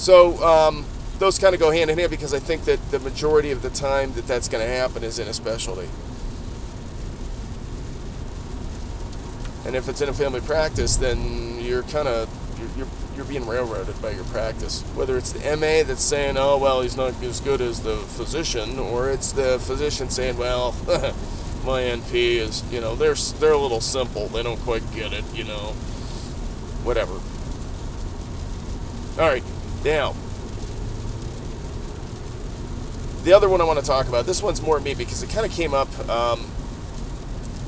So 0.00 0.42
um, 0.42 0.86
those 1.18 1.38
kind 1.38 1.54
of 1.54 1.60
go 1.60 1.70
hand 1.70 1.90
in 1.90 1.98
hand 1.98 2.10
because 2.10 2.32
I 2.32 2.38
think 2.38 2.64
that 2.64 2.90
the 2.90 2.98
majority 3.00 3.50
of 3.50 3.60
the 3.60 3.68
time 3.68 4.14
that 4.14 4.26
that's 4.26 4.48
going 4.48 4.64
to 4.64 4.72
happen 4.72 5.04
is 5.04 5.18
in 5.18 5.28
a 5.28 5.34
specialty. 5.34 5.90
And 9.66 9.76
if 9.76 9.90
it's 9.90 10.00
in 10.00 10.08
a 10.08 10.14
family 10.14 10.40
practice, 10.40 10.96
then 10.96 11.60
you're 11.60 11.82
kind 11.82 12.08
of 12.08 12.30
you're, 12.58 12.68
you're, 12.78 12.86
you're 13.14 13.24
being 13.26 13.46
railroaded 13.46 14.00
by 14.00 14.12
your 14.12 14.24
practice. 14.24 14.80
Whether 14.94 15.18
it's 15.18 15.32
the 15.32 15.40
MA 15.56 15.82
that's 15.86 16.02
saying, 16.02 16.38
"Oh 16.38 16.56
well, 16.56 16.80
he's 16.80 16.96
not 16.96 17.22
as 17.22 17.38
good 17.40 17.60
as 17.60 17.82
the 17.82 17.98
physician," 17.98 18.78
or 18.78 19.10
it's 19.10 19.32
the 19.32 19.58
physician 19.58 20.08
saying, 20.08 20.38
"Well, 20.38 20.74
my 21.66 21.82
NP 21.82 22.14
is 22.38 22.64
you 22.72 22.80
know 22.80 22.94
they're 22.94 23.14
they're 23.38 23.52
a 23.52 23.58
little 23.58 23.82
simple. 23.82 24.28
They 24.28 24.42
don't 24.42 24.60
quite 24.60 24.82
get 24.94 25.12
it. 25.12 25.24
You 25.34 25.44
know, 25.44 25.74
whatever." 26.84 27.20
All 29.20 29.28
right, 29.28 29.44
now 29.84 30.14
the 33.24 33.32
other 33.32 33.48
one 33.48 33.60
I 33.60 33.64
want 33.64 33.78
to 33.78 33.84
talk 33.84 34.08
about. 34.08 34.26
This 34.26 34.42
one's 34.42 34.62
more 34.62 34.80
me 34.80 34.94
because 34.94 35.22
it 35.22 35.30
kind 35.30 35.44
of 35.44 35.52
came 35.52 35.74
up. 35.74 35.88
Um, 36.08 36.46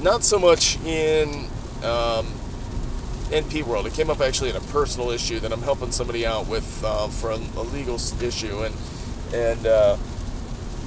not 0.01 0.25
so 0.25 0.39
much 0.39 0.81
in 0.85 1.47
um, 1.85 2.27
NP 3.31 3.65
world. 3.65 3.87
It 3.87 3.93
came 3.93 4.11
up 4.11 4.21
actually 4.21 4.51
in 4.51 4.57
a 4.57 4.61
personal 4.61 5.11
issue 5.11 5.41
that 5.41 5.53
I'm 5.53 5.63
helping 5.63 5.93
somebody 5.93 6.27
out 6.27 6.49
with 6.49 6.83
uh, 6.85 7.09
a, 7.25 7.61
a, 7.61 7.65
legal 7.65 7.97
issue, 7.97 8.63
and 8.63 8.75
and 9.35 9.67
uh, 9.67 9.97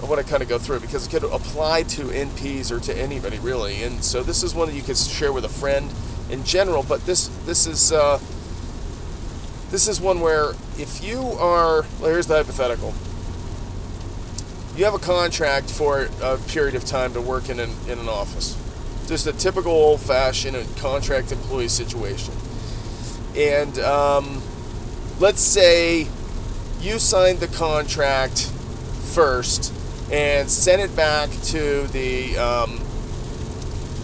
I 0.02 0.06
want 0.06 0.22
to 0.22 0.30
kind 0.30 0.42
of 0.42 0.50
go 0.50 0.58
through 0.58 0.78
it 0.78 0.82
because 0.82 1.08
it 1.08 1.10
could 1.12 1.24
apply 1.24 1.84
to 1.84 2.06
NPs 2.06 2.72
or 2.72 2.80
to 2.82 2.98
anybody 2.98 3.40
really. 3.40 3.84
And 3.84 4.04
so 4.04 4.24
this 4.24 4.44
is 4.44 4.56
one 4.56 4.68
that 4.68 4.76
you 4.76 4.84
could 4.84 4.98
share 4.98 5.32
with 5.32 5.46
a 5.46 5.50
friend 5.50 5.92
in 6.30 6.44
general, 6.44 6.84
but 6.84 7.06
this 7.06 7.28
this 7.46 7.68
is 7.68 7.92
uh, 7.92 8.20
this 9.72 9.88
is 9.88 10.00
one 10.00 10.20
where 10.20 10.52
if 10.78 11.04
you 11.04 11.20
are 11.20 11.86
well, 12.00 12.10
here's 12.10 12.28
the 12.28 12.36
hypothetical. 12.36 12.94
You 14.78 14.84
have 14.86 14.94
a 14.94 15.00
contract 15.00 15.70
for 15.70 16.10
a 16.22 16.38
period 16.38 16.76
of 16.76 16.84
time 16.84 17.14
to 17.14 17.22
work 17.22 17.50
in 17.50 17.60
an, 17.60 17.72
in 17.88 17.98
an 17.98 18.10
office 18.10 18.58
just 19.08 19.28
a 19.28 19.34
typical 19.34 19.72
old 19.72 20.02
fashioned 20.02 20.56
contract 20.78 21.32
employee 21.32 21.68
situation. 21.68 22.34
And 23.36 23.78
um, 23.80 24.42
let's 25.20 25.42
say 25.42 26.08
you 26.82 27.00
signed 27.00 27.40
the 27.40 27.48
contract 27.48 28.52
first 29.14 29.74
and 30.12 30.50
sent 30.50 30.82
it 30.82 30.96
back 30.96 31.30
to 31.30 31.88
the 31.88 32.38
um, 32.38 32.80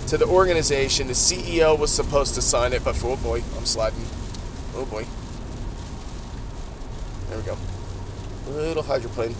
to 0.07 0.17
the 0.17 0.25
organization. 0.25 1.07
The 1.07 1.13
CEO 1.13 1.77
was 1.77 1.91
supposed 1.91 2.35
to 2.35 2.41
sign 2.41 2.73
it, 2.73 2.83
but 2.83 2.95
for, 2.95 3.11
oh 3.11 3.15
boy, 3.17 3.43
I'm 3.57 3.65
sliding. 3.65 4.05
Oh 4.75 4.85
boy. 4.85 5.05
There 7.31 7.39
we 7.39 7.45
go. 7.45 7.57
A 8.47 8.49
little 8.49 8.83
hydroplane. 8.83 9.33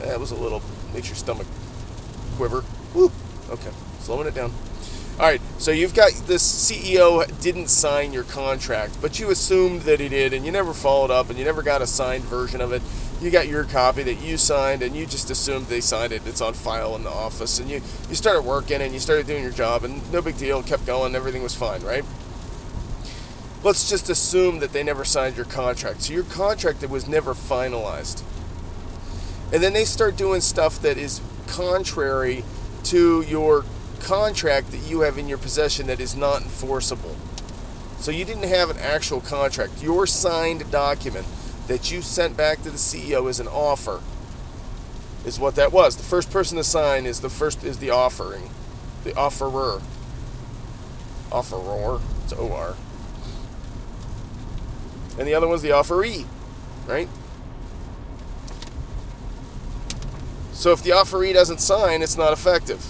That 0.00 0.20
was 0.20 0.32
a 0.32 0.34
little. 0.34 0.60
Makes 0.92 1.08
your 1.08 1.16
stomach 1.16 1.46
quiver. 2.36 2.62
Woo. 2.94 3.10
Okay, 3.48 3.70
slowing 4.00 4.26
it 4.26 4.34
down. 4.34 4.52
All 5.18 5.24
right, 5.24 5.40
so 5.56 5.70
you've 5.70 5.94
got 5.94 6.12
this 6.26 6.42
CEO 6.42 7.24
didn't 7.40 7.68
sign 7.68 8.12
your 8.12 8.24
contract, 8.24 8.98
but 9.00 9.18
you 9.18 9.30
assumed 9.30 9.80
that 9.82 9.98
he 9.98 10.10
did, 10.10 10.34
and 10.34 10.44
you 10.44 10.52
never 10.52 10.74
followed 10.74 11.10
up, 11.10 11.30
and 11.30 11.38
you 11.38 11.44
never 11.46 11.62
got 11.62 11.80
a 11.80 11.86
signed 11.86 12.24
version 12.24 12.60
of 12.60 12.72
it. 12.72 12.82
You 13.18 13.30
got 13.30 13.48
your 13.48 13.64
copy 13.64 14.02
that 14.02 14.20
you 14.20 14.36
signed, 14.36 14.82
and 14.82 14.94
you 14.94 15.06
just 15.06 15.30
assumed 15.30 15.68
they 15.68 15.80
signed 15.80 16.12
it. 16.12 16.26
It's 16.26 16.42
on 16.42 16.52
file 16.52 16.94
in 16.96 17.02
the 17.02 17.10
office, 17.10 17.58
and 17.60 17.70
you 17.70 17.80
you 18.10 18.14
started 18.14 18.42
working, 18.42 18.82
and 18.82 18.92
you 18.92 19.00
started 19.00 19.26
doing 19.26 19.42
your 19.42 19.52
job, 19.52 19.84
and 19.84 20.12
no 20.12 20.20
big 20.20 20.36
deal, 20.36 20.62
kept 20.62 20.84
going, 20.84 21.14
everything 21.14 21.42
was 21.42 21.54
fine, 21.54 21.82
right? 21.82 22.04
Let's 23.64 23.88
just 23.90 24.08
assume 24.08 24.60
that 24.60 24.72
they 24.72 24.84
never 24.84 25.04
signed 25.04 25.36
your 25.36 25.44
contract. 25.44 26.02
So 26.02 26.12
your 26.12 26.22
contract 26.22 26.80
that 26.80 26.90
was 26.90 27.08
never 27.08 27.34
finalized, 27.34 28.22
and 29.52 29.62
then 29.62 29.72
they 29.72 29.84
start 29.84 30.16
doing 30.16 30.40
stuff 30.40 30.80
that 30.82 30.96
is 30.96 31.20
contrary 31.48 32.44
to 32.84 33.22
your 33.22 33.64
contract 34.00 34.70
that 34.70 34.88
you 34.88 35.00
have 35.00 35.18
in 35.18 35.28
your 35.28 35.38
possession 35.38 35.88
that 35.88 36.00
is 36.00 36.14
not 36.14 36.42
enforceable. 36.42 37.16
So 37.98 38.12
you 38.12 38.24
didn't 38.24 38.44
have 38.44 38.70
an 38.70 38.78
actual 38.78 39.20
contract. 39.20 39.82
Your 39.82 40.06
signed 40.06 40.70
document 40.70 41.26
that 41.66 41.90
you 41.90 42.00
sent 42.00 42.36
back 42.36 42.62
to 42.62 42.70
the 42.70 42.78
CEO 42.78 43.28
is 43.28 43.40
an 43.40 43.48
offer. 43.48 44.00
Is 45.26 45.40
what 45.40 45.56
that 45.56 45.72
was. 45.72 45.96
The 45.96 46.04
first 46.04 46.30
person 46.30 46.56
to 46.58 46.64
sign 46.64 47.04
is 47.04 47.20
the 47.20 47.28
first 47.28 47.64
is 47.64 47.78
the 47.78 47.90
offering, 47.90 48.50
the 49.02 49.14
offerer. 49.16 49.82
Offeror. 51.30 52.00
It's 52.24 52.32
O 52.32 52.52
R. 52.52 52.76
And 55.18 55.26
the 55.26 55.34
other 55.34 55.48
one's 55.48 55.62
the 55.62 55.70
offeree, 55.70 56.26
right? 56.86 57.08
So 60.52 60.72
if 60.72 60.82
the 60.82 60.90
offeree 60.90 61.32
doesn't 61.32 61.58
sign, 61.58 62.02
it's 62.02 62.16
not 62.16 62.32
effective 62.32 62.84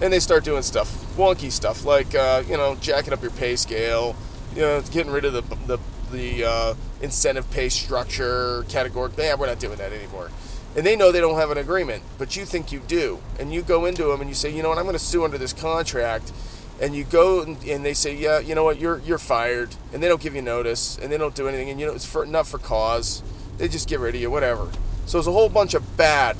and 0.00 0.12
they 0.12 0.20
start 0.20 0.44
doing 0.44 0.62
stuff, 0.62 0.88
wonky 1.16 1.50
stuff 1.50 1.84
like 1.84 2.14
uh, 2.14 2.42
you 2.48 2.56
know 2.56 2.76
jacking 2.76 3.12
up 3.12 3.22
your 3.22 3.30
pay 3.30 3.56
scale, 3.56 4.16
you 4.54 4.62
know 4.62 4.82
getting 4.90 5.12
rid 5.12 5.24
of 5.24 5.32
the 5.32 5.42
the, 5.66 5.78
the 6.10 6.44
uh, 6.44 6.74
incentive 7.00 7.50
pay 7.50 7.68
structure 7.68 8.64
category. 8.68 9.10
Yeah, 9.16 9.34
we're 9.34 9.46
not 9.46 9.58
doing 9.58 9.78
that 9.78 9.92
anymore. 9.92 10.30
And 10.76 10.84
they 10.84 10.96
know 10.96 11.12
they 11.12 11.20
don't 11.20 11.38
have 11.38 11.52
an 11.52 11.58
agreement, 11.58 12.02
but 12.18 12.34
you 12.34 12.44
think 12.44 12.72
you 12.72 12.80
do, 12.80 13.20
and 13.38 13.54
you 13.54 13.62
go 13.62 13.84
into 13.84 14.04
them 14.04 14.20
and 14.20 14.28
you 14.28 14.34
say, 14.34 14.50
you 14.50 14.60
know 14.60 14.70
what, 14.70 14.78
I'm 14.78 14.84
going 14.84 14.94
to 14.94 14.98
sue 14.98 15.24
under 15.24 15.38
this 15.38 15.52
contract. 15.52 16.32
And 16.80 16.94
you 16.94 17.04
go 17.04 17.42
and, 17.42 17.62
and 17.64 17.84
they 17.84 17.94
say, 17.94 18.14
yeah, 18.16 18.40
you 18.40 18.54
know 18.54 18.64
what, 18.64 18.78
you're 18.80 18.98
you're 19.00 19.18
fired, 19.18 19.76
and 19.92 20.02
they 20.02 20.08
don't 20.08 20.20
give 20.20 20.34
you 20.34 20.42
notice, 20.42 20.98
and 20.98 21.10
they 21.10 21.18
don't 21.18 21.34
do 21.34 21.48
anything, 21.48 21.70
and 21.70 21.78
you 21.78 21.86
know 21.86 21.92
it's 21.92 22.04
for 22.04 22.26
not 22.26 22.46
for 22.46 22.58
cause. 22.58 23.22
They 23.58 23.68
just 23.68 23.88
get 23.88 24.00
rid 24.00 24.14
of 24.16 24.20
you, 24.20 24.30
whatever. 24.30 24.68
So 25.06 25.18
it's 25.18 25.28
a 25.28 25.32
whole 25.32 25.48
bunch 25.48 25.74
of 25.74 25.96
bad 25.96 26.36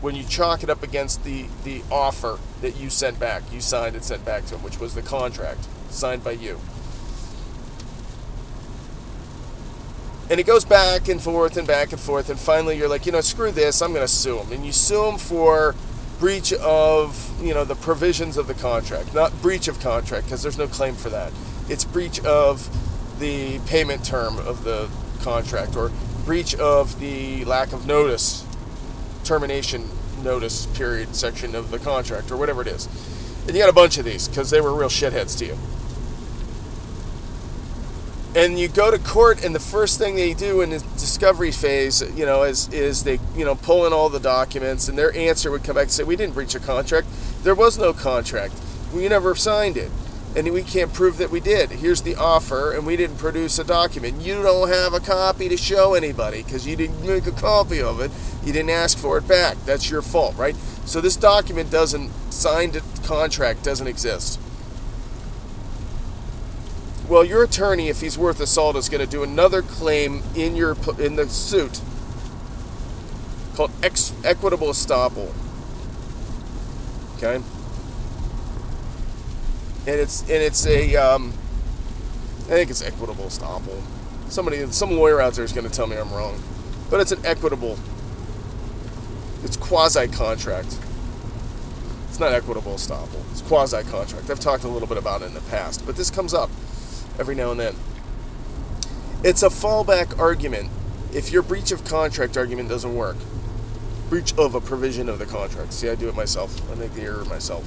when 0.00 0.14
you 0.14 0.24
chalk 0.24 0.62
it 0.62 0.70
up 0.70 0.82
against 0.82 1.24
the, 1.24 1.46
the 1.64 1.82
offer 1.90 2.38
that 2.60 2.76
you 2.76 2.88
sent 2.88 3.18
back, 3.18 3.42
you 3.52 3.60
signed 3.60 3.94
and 3.96 4.04
sent 4.04 4.24
back 4.24 4.44
to 4.46 4.54
him, 4.54 4.62
which 4.62 4.78
was 4.78 4.94
the 4.94 5.02
contract 5.02 5.66
signed 5.90 6.22
by 6.22 6.32
you. 6.32 6.60
And 10.30 10.38
it 10.38 10.44
goes 10.46 10.64
back 10.64 11.08
and 11.08 11.20
forth 11.20 11.56
and 11.56 11.66
back 11.66 11.90
and 11.90 12.00
forth, 12.00 12.28
and 12.28 12.38
finally 12.38 12.76
you're 12.76 12.88
like, 12.88 13.06
you 13.06 13.12
know, 13.12 13.20
screw 13.20 13.50
this, 13.50 13.80
I'm 13.80 13.92
going 13.92 14.06
to 14.06 14.12
sue 14.12 14.38
him. 14.38 14.52
And 14.52 14.64
you 14.64 14.72
sue 14.72 15.04
him 15.06 15.16
for 15.16 15.74
breach 16.18 16.52
of, 16.52 17.32
you 17.42 17.54
know, 17.54 17.64
the 17.64 17.76
provisions 17.76 18.36
of 18.36 18.46
the 18.46 18.54
contract. 18.54 19.14
Not 19.14 19.40
breach 19.40 19.68
of 19.68 19.78
contract, 19.80 20.26
because 20.26 20.42
there's 20.42 20.58
no 20.58 20.66
claim 20.66 20.94
for 20.94 21.10
that. 21.10 21.32
It's 21.68 21.84
breach 21.84 22.20
of 22.20 22.68
the 23.20 23.58
payment 23.60 24.04
term 24.04 24.38
of 24.38 24.64
the 24.64 24.88
contract, 25.22 25.76
or 25.76 25.90
breach 26.24 26.54
of 26.56 27.00
the 27.00 27.44
lack 27.44 27.72
of 27.72 27.86
notice 27.86 28.44
termination 29.24 29.88
notice 30.22 30.66
period 30.66 31.14
section 31.14 31.54
of 31.54 31.70
the 31.70 31.78
contract 31.78 32.30
or 32.30 32.36
whatever 32.36 32.62
it 32.62 32.68
is. 32.68 32.86
And 33.46 33.56
you 33.56 33.62
got 33.62 33.70
a 33.70 33.74
bunch 33.74 33.98
of 33.98 34.04
these 34.04 34.28
because 34.28 34.50
they 34.50 34.60
were 34.60 34.74
real 34.74 34.88
shitheads 34.88 35.38
to 35.38 35.46
you. 35.46 35.58
And 38.38 38.56
you 38.56 38.68
go 38.68 38.88
to 38.92 39.00
court, 39.00 39.44
and 39.44 39.52
the 39.52 39.58
first 39.58 39.98
thing 39.98 40.14
they 40.14 40.32
do 40.32 40.60
in 40.60 40.70
the 40.70 40.78
discovery 40.78 41.50
phase, 41.50 42.02
you 42.16 42.24
know, 42.24 42.44
is 42.44 42.72
is 42.72 43.02
they 43.02 43.18
you 43.34 43.44
know 43.44 43.56
pull 43.56 43.84
in 43.84 43.92
all 43.92 44.08
the 44.08 44.20
documents, 44.20 44.86
and 44.86 44.96
their 44.96 45.12
answer 45.16 45.50
would 45.50 45.64
come 45.64 45.74
back 45.74 45.86
and 45.86 45.90
say, 45.90 46.04
"We 46.04 46.14
didn't 46.14 46.34
breach 46.34 46.54
a 46.54 46.60
contract. 46.60 47.08
There 47.42 47.56
was 47.56 47.78
no 47.78 47.92
contract. 47.92 48.54
We 48.94 49.08
never 49.08 49.34
signed 49.34 49.76
it." 49.76 49.90
and 50.36 50.52
we 50.52 50.62
can't 50.62 50.92
prove 50.92 51.16
that 51.16 51.30
we 51.30 51.40
did. 51.40 51.70
Here's 51.70 52.02
the 52.02 52.14
offer, 52.14 52.70
and 52.70 52.86
we 52.86 52.96
didn't 52.96 53.16
produce 53.16 53.58
a 53.58 53.64
document. 53.64 54.20
You 54.20 54.42
don't 54.42 54.68
have 54.68 54.92
a 54.92 55.00
copy 55.00 55.48
to 55.48 55.56
show 55.56 55.94
anybody 55.94 56.42
because 56.42 56.66
you 56.66 56.76
didn't 56.76 57.04
make 57.04 57.26
a 57.26 57.32
copy 57.32 57.80
of 57.80 58.00
it. 58.00 58.12
You 58.44 58.52
didn't 58.52 58.70
ask 58.70 58.98
for 58.98 59.18
it 59.18 59.26
back. 59.26 59.56
That's 59.64 59.90
your 59.90 60.02
fault, 60.02 60.36
right? 60.36 60.54
So 60.84 61.00
this 61.00 61.16
document 61.16 61.70
doesn't, 61.70 62.10
signed 62.30 62.80
contract 63.04 63.64
doesn't 63.64 63.86
exist. 63.88 64.38
Well, 67.08 67.24
your 67.24 67.42
attorney, 67.44 67.88
if 67.88 68.00
he's 68.00 68.18
worth 68.18 68.38
a 68.40 68.46
salt, 68.46 68.76
is 68.76 68.88
going 68.88 69.04
to 69.04 69.10
do 69.10 69.22
another 69.22 69.62
claim 69.62 70.22
in 70.36 70.56
your 70.56 70.76
in 70.98 71.16
the 71.16 71.28
suit 71.28 71.80
called 73.54 73.70
ex, 73.82 74.12
equitable 74.24 74.68
estoppel. 74.68 75.32
Okay 77.16 77.42
and 79.88 79.98
it's 79.98 80.20
and 80.22 80.42
it's 80.42 80.66
a 80.66 80.96
um, 80.96 81.32
I 82.44 82.52
think 82.52 82.70
it's 82.70 82.82
equitable 82.82 83.24
estoppel. 83.24 83.80
Somebody, 84.28 84.66
some 84.70 84.92
lawyer 84.92 85.20
out 85.20 85.32
there 85.32 85.44
is 85.44 85.52
going 85.52 85.66
to 85.66 85.72
tell 85.72 85.86
me 85.86 85.96
I'm 85.96 86.12
wrong. 86.12 86.42
but 86.90 87.00
it's 87.00 87.12
an 87.12 87.24
equitable, 87.24 87.78
it's 89.42 89.56
quasi 89.56 90.06
contract. 90.08 90.78
It's 92.10 92.20
not 92.20 92.32
equitable 92.32 92.74
estoppel, 92.74 93.20
it's 93.30 93.40
quasi 93.40 93.82
contract. 93.84 94.28
I've 94.28 94.40
talked 94.40 94.64
a 94.64 94.68
little 94.68 94.88
bit 94.88 94.98
about 94.98 95.22
it 95.22 95.26
in 95.26 95.34
the 95.34 95.40
past, 95.42 95.86
but 95.86 95.96
this 95.96 96.10
comes 96.10 96.34
up 96.34 96.50
every 97.18 97.34
now 97.34 97.50
and 97.50 97.60
then. 97.60 97.74
It's 99.24 99.42
a 99.42 99.48
fallback 99.48 100.18
argument 100.18 100.70
if 101.12 101.32
your 101.32 101.42
breach 101.42 101.72
of 101.72 101.84
contract 101.84 102.36
argument 102.36 102.68
doesn't 102.68 102.94
work. 102.94 103.16
Breach 104.08 104.32
of 104.38 104.54
a 104.54 104.60
provision 104.60 105.08
of 105.08 105.18
the 105.18 105.26
contract. 105.26 105.72
See, 105.72 105.88
I 105.88 105.94
do 105.94 106.08
it 106.08 106.14
myself. 106.14 106.70
I 106.70 106.74
make 106.76 106.94
the 106.94 107.02
error 107.02 107.24
myself. 107.24 107.64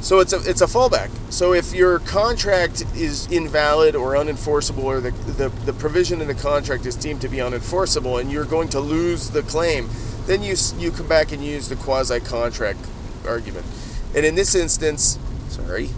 So 0.00 0.20
it's 0.20 0.32
a 0.32 0.38
it's 0.48 0.62
a 0.62 0.66
fallback. 0.66 1.10
So 1.30 1.52
if 1.52 1.74
your 1.74 1.98
contract 1.98 2.82
is 2.96 3.30
invalid 3.30 3.94
or 3.94 4.14
unenforceable, 4.14 4.84
or 4.84 5.00
the, 5.00 5.10
the, 5.10 5.50
the 5.66 5.74
provision 5.74 6.22
in 6.22 6.28
the 6.28 6.34
contract 6.34 6.86
is 6.86 6.96
deemed 6.96 7.20
to 7.20 7.28
be 7.28 7.36
unenforceable, 7.36 8.18
and 8.18 8.32
you're 8.32 8.46
going 8.46 8.68
to 8.70 8.80
lose 8.80 9.30
the 9.30 9.42
claim, 9.42 9.90
then 10.24 10.42
you 10.42 10.56
you 10.78 10.90
come 10.90 11.06
back 11.06 11.32
and 11.32 11.44
use 11.44 11.68
the 11.68 11.76
quasi 11.76 12.18
contract 12.18 12.78
argument. 13.26 13.66
And 14.14 14.24
in 14.24 14.34
this 14.36 14.54
instance, 14.54 15.18
sorry, 15.48 15.90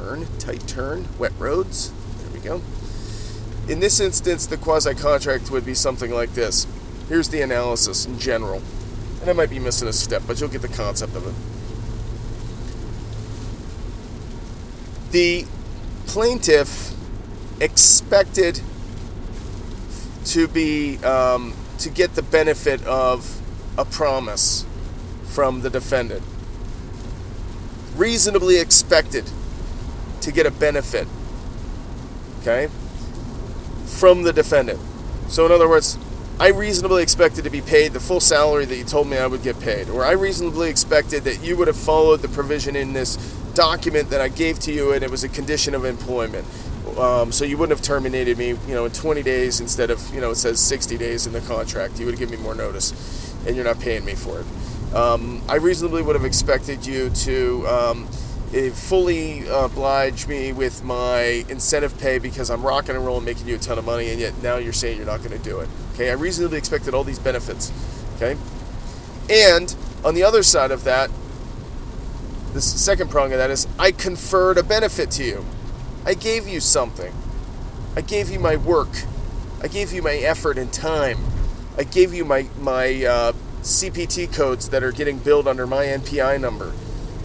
turn 0.00 0.26
tight 0.38 0.66
turn, 0.66 1.08
wet 1.18 1.32
roads. 1.38 1.92
There 2.18 2.30
we 2.32 2.40
go. 2.40 2.62
In 3.68 3.80
this 3.80 4.00
instance, 4.00 4.46
the 4.46 4.56
quasi 4.56 4.94
contract 4.94 5.50
would 5.50 5.64
be 5.64 5.74
something 5.74 6.10
like 6.10 6.34
this. 6.34 6.66
Here's 7.08 7.28
the 7.28 7.40
analysis 7.42 8.06
in 8.06 8.18
general, 8.18 8.62
and 9.20 9.30
I 9.30 9.32
might 9.32 9.50
be 9.50 9.58
missing 9.58 9.88
a 9.88 9.92
step, 9.92 10.22
but 10.26 10.40
you'll 10.40 10.50
get 10.50 10.62
the 10.62 10.68
concept 10.68 11.14
of 11.14 11.26
it. 11.26 11.34
the 15.16 15.46
plaintiff 16.06 16.92
expected 17.60 18.60
to 20.26 20.46
be 20.46 20.98
um, 20.98 21.54
to 21.78 21.88
get 21.88 22.14
the 22.14 22.22
benefit 22.22 22.84
of 22.84 23.40
a 23.78 23.84
promise 23.86 24.66
from 25.24 25.62
the 25.62 25.70
defendant 25.70 26.22
reasonably 27.96 28.58
expected 28.58 29.24
to 30.26 30.32
get 30.32 30.44
a 30.44 30.50
benefit 30.50 31.08
okay 32.40 32.68
from 33.86 34.22
the 34.22 34.32
defendant 34.32 34.78
so 35.28 35.46
in 35.46 35.52
other 35.52 35.68
words 35.68 35.98
I 36.38 36.48
reasonably 36.48 37.02
expected 37.02 37.44
to 37.44 37.50
be 37.50 37.62
paid 37.62 37.94
the 37.94 38.00
full 38.00 38.20
salary 38.20 38.66
that 38.66 38.76
you 38.76 38.84
told 38.84 39.08
me 39.08 39.16
I 39.16 39.26
would 39.26 39.42
get 39.42 39.58
paid, 39.58 39.88
or 39.88 40.04
I 40.04 40.12
reasonably 40.12 40.68
expected 40.68 41.24
that 41.24 41.42
you 41.42 41.56
would 41.56 41.66
have 41.66 41.78
followed 41.78 42.20
the 42.20 42.28
provision 42.28 42.76
in 42.76 42.92
this 42.92 43.16
document 43.54 44.10
that 44.10 44.20
I 44.20 44.28
gave 44.28 44.58
to 44.60 44.72
you, 44.72 44.92
and 44.92 45.02
it 45.02 45.10
was 45.10 45.24
a 45.24 45.30
condition 45.30 45.74
of 45.74 45.86
employment. 45.86 46.46
Um, 46.98 47.32
so 47.32 47.46
you 47.46 47.56
wouldn't 47.56 47.78
have 47.78 47.84
terminated 47.84 48.36
me, 48.36 48.48
you 48.48 48.74
know, 48.74 48.84
in 48.84 48.92
20 48.92 49.22
days 49.22 49.60
instead 49.60 49.90
of, 49.90 50.14
you 50.14 50.20
know, 50.20 50.30
it 50.30 50.36
says 50.36 50.60
60 50.60 50.98
days 50.98 51.26
in 51.26 51.32
the 51.32 51.40
contract. 51.40 51.98
You 51.98 52.04
would 52.04 52.12
have 52.12 52.20
given 52.20 52.38
me 52.38 52.44
more 52.44 52.54
notice, 52.54 53.34
and 53.46 53.56
you're 53.56 53.64
not 53.64 53.80
paying 53.80 54.04
me 54.04 54.14
for 54.14 54.40
it. 54.40 54.94
Um, 54.94 55.42
I 55.48 55.56
reasonably 55.56 56.02
would 56.02 56.16
have 56.16 56.26
expected 56.26 56.84
you 56.84 57.08
to. 57.08 57.66
Um, 57.66 58.08
fully 58.70 59.46
oblige 59.48 60.26
me 60.26 60.52
with 60.52 60.82
my 60.82 61.44
incentive 61.48 61.98
pay 61.98 62.18
because 62.18 62.50
I'm 62.50 62.62
rocking 62.62 62.96
and 62.96 63.04
rolling, 63.04 63.24
making 63.24 63.48
you 63.48 63.56
a 63.56 63.58
ton 63.58 63.78
of 63.78 63.84
money, 63.84 64.10
and 64.10 64.20
yet 64.20 64.40
now 64.42 64.56
you're 64.56 64.72
saying 64.72 64.96
you're 64.96 65.06
not 65.06 65.18
going 65.18 65.36
to 65.36 65.38
do 65.38 65.60
it. 65.60 65.68
Okay, 65.94 66.10
I 66.10 66.14
reasonably 66.14 66.58
expected 66.58 66.94
all 66.94 67.04
these 67.04 67.18
benefits. 67.18 67.72
Okay, 68.16 68.36
and 69.28 69.74
on 70.04 70.14
the 70.14 70.22
other 70.22 70.42
side 70.42 70.70
of 70.70 70.84
that, 70.84 71.10
the 72.54 72.62
second 72.62 73.10
prong 73.10 73.32
of 73.32 73.38
that 73.38 73.50
is 73.50 73.66
I 73.78 73.92
conferred 73.92 74.58
a 74.58 74.62
benefit 74.62 75.10
to 75.12 75.24
you. 75.24 75.44
I 76.04 76.14
gave 76.14 76.48
you 76.48 76.60
something. 76.60 77.12
I 77.96 78.00
gave 78.00 78.30
you 78.30 78.38
my 78.38 78.56
work. 78.56 78.88
I 79.62 79.68
gave 79.68 79.92
you 79.92 80.02
my 80.02 80.14
effort 80.14 80.56
and 80.56 80.72
time. 80.72 81.18
I 81.76 81.84
gave 81.84 82.14
you 82.14 82.24
my 82.24 82.48
my 82.58 83.04
uh, 83.04 83.32
CPT 83.62 84.32
codes 84.32 84.68
that 84.70 84.82
are 84.82 84.92
getting 84.92 85.18
billed 85.18 85.48
under 85.48 85.66
my 85.66 85.84
NPI 85.84 86.40
number. 86.40 86.72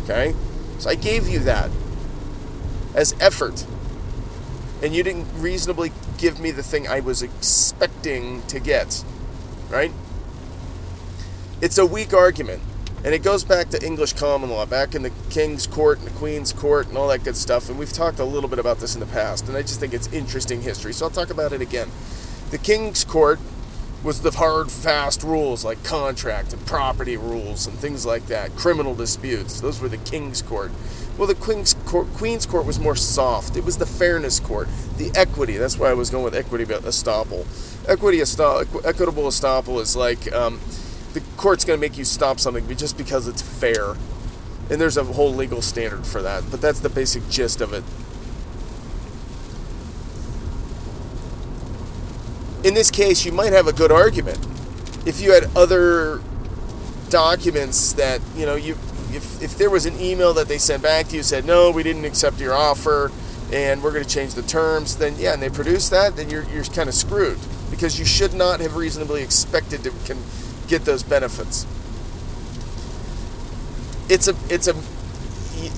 Okay, 0.03 0.33
so 0.81 0.89
I 0.89 0.95
gave 0.95 1.27
you 1.27 1.37
that 1.39 1.69
as 2.95 3.15
effort. 3.19 3.67
And 4.81 4.95
you 4.95 5.03
didn't 5.03 5.27
reasonably 5.35 5.91
give 6.17 6.39
me 6.39 6.49
the 6.49 6.63
thing 6.63 6.87
I 6.87 7.01
was 7.01 7.21
expecting 7.21 8.41
to 8.47 8.59
get. 8.59 9.03
Right? 9.69 9.91
It's 11.61 11.77
a 11.77 11.85
weak 11.85 12.15
argument. 12.15 12.63
And 13.03 13.13
it 13.13 13.21
goes 13.21 13.43
back 13.43 13.69
to 13.69 13.85
English 13.85 14.13
common 14.13 14.49
law, 14.49 14.65
back 14.65 14.95
in 14.95 15.03
the 15.03 15.11
King's 15.29 15.67
Court 15.67 15.99
and 15.99 16.07
the 16.07 16.17
Queen's 16.17 16.51
Court 16.51 16.87
and 16.87 16.97
all 16.97 17.09
that 17.09 17.23
good 17.23 17.37
stuff. 17.37 17.69
And 17.69 17.77
we've 17.77 17.93
talked 17.93 18.17
a 18.17 18.25
little 18.25 18.49
bit 18.49 18.57
about 18.57 18.79
this 18.79 18.95
in 18.95 18.99
the 18.99 19.07
past, 19.07 19.47
and 19.47 19.55
I 19.55 19.61
just 19.61 19.79
think 19.79 19.93
it's 19.93 20.11
interesting 20.11 20.63
history. 20.63 20.93
So 20.93 21.05
I'll 21.05 21.11
talk 21.11 21.29
about 21.29 21.53
it 21.53 21.61
again. 21.61 21.89
The 22.49 22.57
King's 22.57 23.03
Court 23.03 23.39
was 24.03 24.21
the 24.21 24.31
hard, 24.31 24.71
fast 24.71 25.23
rules 25.23 25.63
like 25.63 25.83
contract 25.83 26.53
and 26.53 26.65
property 26.65 27.17
rules 27.17 27.67
and 27.67 27.77
things 27.77 28.05
like 28.05 28.25
that, 28.27 28.55
criminal 28.55 28.95
disputes. 28.95 29.61
Those 29.61 29.79
were 29.79 29.89
the 29.89 29.97
king's 29.97 30.41
court. 30.41 30.71
Well, 31.17 31.27
the 31.27 31.35
queen's 31.35 31.75
court, 31.85 32.07
queen's 32.15 32.45
court 32.45 32.65
was 32.65 32.79
more 32.79 32.95
soft. 32.95 33.55
It 33.55 33.63
was 33.63 33.77
the 33.77 33.85
fairness 33.85 34.39
court, 34.39 34.67
the 34.97 35.11
equity. 35.13 35.57
That's 35.57 35.77
why 35.77 35.89
I 35.89 35.93
was 35.93 36.09
going 36.09 36.23
with 36.23 36.33
equity 36.33 36.63
about 36.63 36.81
estoppel. 36.81 37.45
Equity 37.87 38.21
equitable 38.21 39.23
estoppel 39.23 39.79
is 39.81 39.95
like 39.95 40.31
um, 40.33 40.59
the 41.13 41.21
court's 41.37 41.65
going 41.65 41.79
to 41.79 41.81
make 41.81 41.97
you 41.97 42.05
stop 42.05 42.39
something 42.39 42.67
just 42.75 42.97
because 42.97 43.27
it's 43.27 43.41
fair. 43.41 43.95
And 44.69 44.79
there's 44.79 44.97
a 44.97 45.03
whole 45.03 45.33
legal 45.33 45.61
standard 45.61 46.07
for 46.07 46.21
that, 46.21 46.45
but 46.49 46.61
that's 46.61 46.79
the 46.79 46.89
basic 46.89 47.27
gist 47.29 47.61
of 47.61 47.73
it. 47.73 47.83
In 52.63 52.73
this 52.73 52.91
case, 52.91 53.25
you 53.25 53.31
might 53.31 53.53
have 53.53 53.67
a 53.67 53.73
good 53.73 53.91
argument. 53.91 54.39
If 55.05 55.19
you 55.21 55.31
had 55.31 55.45
other 55.55 56.21
documents 57.09 57.93
that, 57.93 58.21
you 58.35 58.45
know, 58.45 58.55
you 58.55 58.77
if, 59.13 59.41
if 59.41 59.57
there 59.57 59.69
was 59.69 59.85
an 59.85 59.99
email 59.99 60.33
that 60.33 60.47
they 60.47 60.57
sent 60.57 60.81
back 60.81 61.07
to 61.07 61.17
you 61.17 61.23
said, 61.23 61.45
no, 61.45 61.69
we 61.69 61.83
didn't 61.83 62.05
accept 62.05 62.39
your 62.39 62.53
offer 62.53 63.11
and 63.51 63.83
we're 63.83 63.91
going 63.91 64.03
to 64.03 64.09
change 64.09 64.33
the 64.33 64.41
terms, 64.41 64.95
then 64.97 65.15
yeah, 65.17 65.33
and 65.33 65.43
they 65.43 65.49
produce 65.49 65.89
that, 65.89 66.15
then 66.15 66.29
you're, 66.29 66.43
you're 66.45 66.63
kind 66.63 66.87
of 66.87 66.95
screwed 66.95 67.37
because 67.69 67.99
you 67.99 68.05
should 68.05 68.33
not 68.33 68.61
have 68.61 68.75
reasonably 68.75 69.21
expected 69.21 69.83
to 69.83 69.91
can 70.05 70.17
get 70.67 70.85
those 70.85 71.03
benefits. 71.03 71.65
It's 74.09 74.27
a 74.27 74.35
it's 74.49 74.67
a 74.67 74.75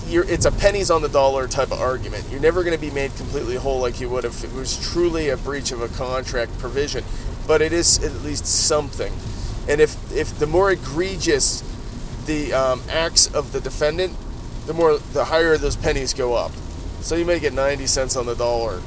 you're, 0.08 0.24
it's 0.30 0.46
a 0.46 0.52
pennies 0.52 0.92
on 0.92 1.02
the 1.02 1.10
dollar 1.10 1.48
type 1.48 1.72
of 1.72 1.80
argument. 1.80 2.26
You're 2.30 2.42
never 2.42 2.64
going 2.64 2.76
to 2.76 2.82
be 2.82 2.92
made 2.92 3.16
completely 3.16 3.56
whole 3.56 3.80
like 3.80 4.00
you 4.00 4.10
would 4.10 4.26
if 4.26 4.44
it 4.44 4.54
was 4.54 4.78
truly 4.92 5.30
a 5.30 5.38
breach 5.38 5.72
of 5.72 5.82
a 5.82 5.88
contract 5.90 6.58
provision, 6.60 7.04
but 7.48 7.62
it 7.62 7.74
is 7.74 8.04
at 8.04 8.12
least 8.24 8.46
something. 8.46 9.14
And 9.68 9.80
if 9.82 9.96
if 10.14 10.38
the 10.38 10.48
more 10.48 10.72
egregious 10.72 11.64
the 12.26 12.54
um, 12.54 12.82
acts 12.90 13.34
of 13.34 13.52
the 13.52 13.60
defendant, 13.60 14.16
the 14.66 14.74
more 14.74 14.98
the 14.98 15.26
higher 15.26 15.58
those 15.58 15.76
pennies 15.76 16.14
go 16.14 16.36
up. 16.36 16.52
So 17.02 17.16
you 17.16 17.26
may 17.26 17.40
get 17.40 17.54
90 17.54 17.86
cents 17.88 18.16
on 18.16 18.26
the 18.26 18.36
dollar 18.36 18.82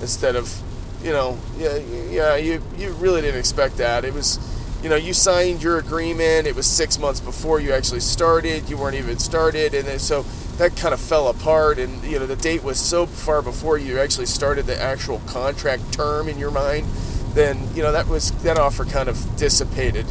instead 0.00 0.36
of, 0.36 0.62
you 1.02 1.10
know, 1.10 1.38
yeah, 1.56 1.76
yeah, 1.76 2.36
you 2.36 2.62
you 2.76 2.92
really 2.92 3.20
didn't 3.22 3.38
expect 3.38 3.76
that. 3.78 4.04
It 4.04 4.14
was 4.14 4.38
you 4.82 4.88
know, 4.88 4.96
you 4.96 5.12
signed 5.12 5.62
your 5.62 5.78
agreement. 5.78 6.46
It 6.46 6.54
was 6.54 6.66
six 6.66 6.98
months 6.98 7.18
before 7.20 7.58
you 7.58 7.72
actually 7.72 8.00
started. 8.00 8.70
You 8.70 8.76
weren't 8.76 8.94
even 8.94 9.18
started, 9.18 9.74
and 9.74 9.86
then, 9.86 9.98
so 9.98 10.22
that 10.58 10.76
kind 10.76 10.94
of 10.94 11.00
fell 11.00 11.28
apart. 11.28 11.78
And 11.78 12.02
you 12.04 12.18
know, 12.18 12.26
the 12.26 12.36
date 12.36 12.62
was 12.62 12.78
so 12.78 13.06
far 13.06 13.42
before 13.42 13.76
you 13.76 13.98
actually 13.98 14.26
started 14.26 14.66
the 14.66 14.80
actual 14.80 15.20
contract 15.26 15.92
term 15.92 16.28
in 16.28 16.38
your 16.38 16.52
mind. 16.52 16.86
Then 17.34 17.68
you 17.74 17.82
know 17.82 17.90
that 17.90 18.06
was 18.06 18.30
that 18.42 18.56
offer 18.56 18.84
kind 18.84 19.08
of 19.08 19.36
dissipated, 19.36 20.06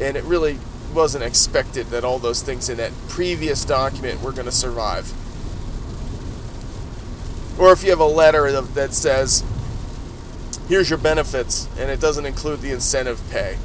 and 0.00 0.16
it 0.16 0.22
really 0.24 0.58
wasn't 0.94 1.24
expected 1.24 1.86
that 1.86 2.04
all 2.04 2.18
those 2.18 2.42
things 2.42 2.68
in 2.68 2.76
that 2.76 2.92
previous 3.08 3.64
document 3.64 4.22
were 4.22 4.32
going 4.32 4.46
to 4.46 4.52
survive. 4.52 5.12
Or 7.58 7.72
if 7.72 7.82
you 7.82 7.90
have 7.90 8.00
a 8.00 8.04
letter 8.04 8.60
that 8.60 8.94
says, 8.94 9.42
"Here's 10.68 10.90
your 10.90 10.98
benefits," 10.98 11.66
and 11.76 11.90
it 11.90 11.98
doesn't 11.98 12.24
include 12.24 12.60
the 12.60 12.70
incentive 12.70 13.20
pay 13.28 13.56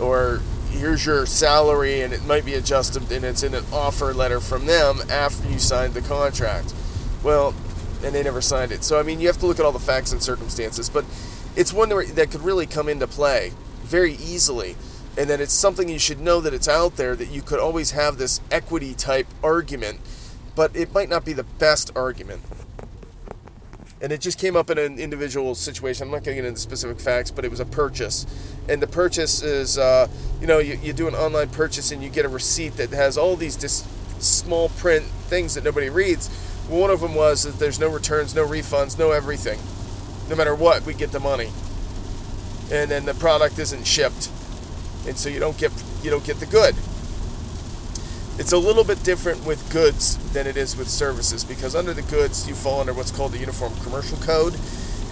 or 0.00 0.40
here's 0.70 1.06
your 1.06 1.26
salary 1.26 2.02
and 2.02 2.12
it 2.12 2.24
might 2.24 2.44
be 2.44 2.54
adjusted 2.54 3.10
and 3.10 3.24
it's 3.24 3.42
in 3.42 3.54
an 3.54 3.64
offer 3.72 4.12
letter 4.12 4.40
from 4.40 4.66
them 4.66 5.00
after 5.10 5.48
you 5.48 5.58
signed 5.58 5.94
the 5.94 6.02
contract. 6.02 6.74
Well, 7.22 7.54
and 8.04 8.14
they 8.14 8.22
never 8.22 8.40
signed 8.40 8.72
it. 8.72 8.84
So, 8.84 9.00
I 9.00 9.02
mean, 9.02 9.20
you 9.20 9.26
have 9.26 9.38
to 9.38 9.46
look 9.46 9.58
at 9.58 9.64
all 9.64 9.72
the 9.72 9.78
facts 9.78 10.12
and 10.12 10.22
circumstances, 10.22 10.88
but 10.90 11.04
it's 11.56 11.72
one 11.72 11.88
that 11.88 12.30
could 12.30 12.42
really 12.42 12.66
come 12.66 12.88
into 12.88 13.06
play 13.06 13.52
very 13.82 14.14
easily. 14.14 14.76
And 15.18 15.30
that 15.30 15.40
it's 15.40 15.54
something 15.54 15.88
you 15.88 15.98
should 15.98 16.20
know 16.20 16.42
that 16.42 16.52
it's 16.52 16.68
out 16.68 16.96
there, 16.96 17.16
that 17.16 17.30
you 17.30 17.40
could 17.40 17.58
always 17.58 17.92
have 17.92 18.18
this 18.18 18.42
equity 18.50 18.92
type 18.92 19.26
argument, 19.42 19.98
but 20.54 20.76
it 20.76 20.92
might 20.92 21.08
not 21.08 21.24
be 21.24 21.32
the 21.32 21.44
best 21.44 21.90
argument 21.96 22.42
and 24.00 24.12
it 24.12 24.20
just 24.20 24.38
came 24.38 24.56
up 24.56 24.70
in 24.70 24.78
an 24.78 24.98
individual 24.98 25.54
situation. 25.54 26.04
I'm 26.04 26.10
not 26.12 26.24
going 26.24 26.36
to 26.36 26.42
get 26.42 26.48
into 26.48 26.60
specific 26.60 27.00
facts, 27.00 27.30
but 27.30 27.44
it 27.44 27.50
was 27.50 27.60
a 27.60 27.64
purchase, 27.66 28.26
and 28.68 28.82
the 28.82 28.86
purchase 28.86 29.42
is, 29.42 29.78
uh, 29.78 30.08
you 30.40 30.46
know, 30.46 30.58
you, 30.58 30.78
you 30.82 30.92
do 30.92 31.08
an 31.08 31.14
online 31.14 31.48
purchase 31.48 31.90
and 31.92 32.02
you 32.02 32.10
get 32.10 32.24
a 32.24 32.28
receipt 32.28 32.76
that 32.76 32.90
has 32.90 33.16
all 33.18 33.36
these 33.36 33.56
dis- 33.56 33.84
small 34.18 34.68
print 34.70 35.04
things 35.28 35.54
that 35.54 35.64
nobody 35.64 35.90
reads. 35.90 36.28
Well, 36.68 36.80
one 36.80 36.90
of 36.90 37.00
them 37.00 37.14
was 37.14 37.44
that 37.44 37.58
there's 37.58 37.78
no 37.78 37.88
returns, 37.88 38.34
no 38.34 38.46
refunds, 38.46 38.98
no 38.98 39.12
everything. 39.12 39.58
No 40.28 40.36
matter 40.36 40.54
what, 40.54 40.84
we 40.84 40.94
get 40.94 41.12
the 41.12 41.20
money. 41.20 41.50
and 42.72 42.90
then 42.90 43.04
the 43.06 43.14
product 43.14 43.58
isn't 43.58 43.86
shipped, 43.86 44.28
and 45.06 45.16
so 45.16 45.28
you 45.28 45.38
don't 45.38 45.56
get 45.58 45.70
you 46.02 46.10
don't 46.10 46.24
get 46.24 46.40
the 46.40 46.46
good. 46.46 46.74
It's 48.38 48.52
a 48.52 48.58
little 48.58 48.84
bit 48.84 49.02
different 49.02 49.46
with 49.46 49.72
goods 49.72 50.18
than 50.34 50.46
it 50.46 50.58
is 50.58 50.76
with 50.76 50.90
services 50.90 51.42
because 51.42 51.74
under 51.74 51.94
the 51.94 52.02
goods 52.02 52.46
you 52.46 52.54
fall 52.54 52.80
under 52.80 52.92
what's 52.92 53.10
called 53.10 53.32
the 53.32 53.38
Uniform 53.38 53.74
Commercial 53.76 54.18
Code, 54.18 54.54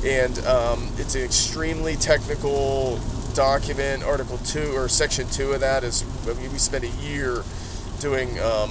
and 0.05 0.39
um, 0.41 0.93
it's 0.99 1.15
an 1.15 1.23
extremely 1.23 1.97
technical 1.97 3.01
document. 3.33 4.03
Article 4.03 4.37
two 4.39 4.77
or 4.77 4.91
Section 4.91 5.27
two 5.31 5.53
of 5.53 5.61
that 5.61 5.85
is 5.85 6.05
I 6.29 6.35
mean, 6.35 6.53
we 6.53 6.59
spent 6.59 6.85
a 6.85 6.89
year 6.89 7.43
doing 7.99 8.29
um, 8.41 8.71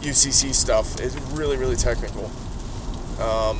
UCC 0.00 0.54
stuff. 0.54 0.98
It's 0.98 1.14
really 1.32 1.58
really 1.58 1.76
technical. 1.76 2.30
Um, 3.20 3.58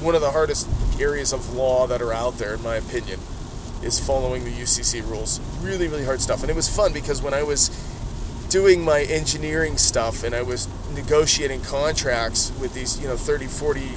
one 0.00 0.14
of 0.14 0.20
the 0.20 0.30
hardest 0.30 0.68
areas 1.00 1.32
of 1.32 1.54
law 1.54 1.88
that 1.88 2.00
are 2.00 2.12
out 2.12 2.38
there, 2.38 2.54
in 2.54 2.62
my 2.62 2.76
opinion, 2.76 3.18
is 3.82 3.98
following 3.98 4.44
the 4.44 4.52
UCC 4.52 5.04
rules. 5.08 5.40
Really, 5.60 5.88
really 5.88 6.04
hard 6.04 6.20
stuff. 6.20 6.42
And 6.42 6.50
it 6.50 6.56
was 6.56 6.74
fun 6.74 6.92
because 6.92 7.20
when 7.20 7.34
I 7.34 7.42
was 7.42 7.70
doing 8.54 8.84
my 8.84 9.02
engineering 9.02 9.76
stuff 9.76 10.22
and 10.22 10.32
I 10.32 10.40
was 10.40 10.68
negotiating 10.94 11.60
contracts 11.62 12.52
with 12.60 12.72
these, 12.72 13.00
you 13.00 13.08
know, 13.08 13.16
30, 13.16 13.46
40 13.46 13.90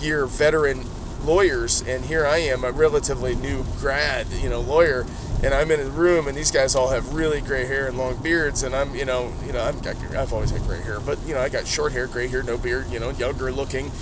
year 0.00 0.24
veteran 0.24 0.86
lawyers, 1.22 1.82
and 1.82 2.02
here 2.06 2.24
I 2.24 2.38
am, 2.38 2.64
a 2.64 2.72
relatively 2.72 3.34
new 3.34 3.62
grad, 3.78 4.26
you 4.28 4.48
know, 4.48 4.58
lawyer, 4.58 5.04
and 5.44 5.52
I'm 5.52 5.70
in 5.70 5.80
a 5.80 5.84
room, 5.84 6.28
and 6.28 6.34
these 6.34 6.50
guys 6.50 6.74
all 6.74 6.88
have 6.88 7.12
really 7.12 7.42
gray 7.42 7.66
hair 7.66 7.88
and 7.88 7.98
long 7.98 8.16
beards, 8.22 8.62
and 8.62 8.74
I'm, 8.74 8.94
you 8.94 9.04
know, 9.04 9.34
you 9.44 9.52
know, 9.52 9.62
I've 9.62 9.82
got, 9.82 9.96
I've 10.16 10.32
always 10.32 10.48
had 10.48 10.62
gray 10.62 10.80
hair, 10.80 10.98
but 10.98 11.18
you 11.26 11.34
know, 11.34 11.42
I 11.42 11.50
got 11.50 11.66
short 11.66 11.92
hair, 11.92 12.06
gray 12.06 12.26
hair, 12.26 12.42
no 12.42 12.56
beard, 12.56 12.86
you 12.90 13.00
know, 13.00 13.10
younger 13.10 13.52
looking, 13.52 13.92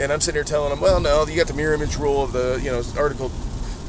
and 0.00 0.12
I'm 0.12 0.20
sitting 0.20 0.36
here 0.36 0.44
telling 0.44 0.70
them, 0.70 0.80
well, 0.80 1.00
no, 1.00 1.26
you 1.26 1.36
got 1.36 1.48
the 1.48 1.54
mirror 1.54 1.74
image 1.74 1.96
rule 1.96 2.22
of 2.22 2.32
the, 2.32 2.60
you 2.62 2.70
know, 2.70 2.84
Article 2.96 3.32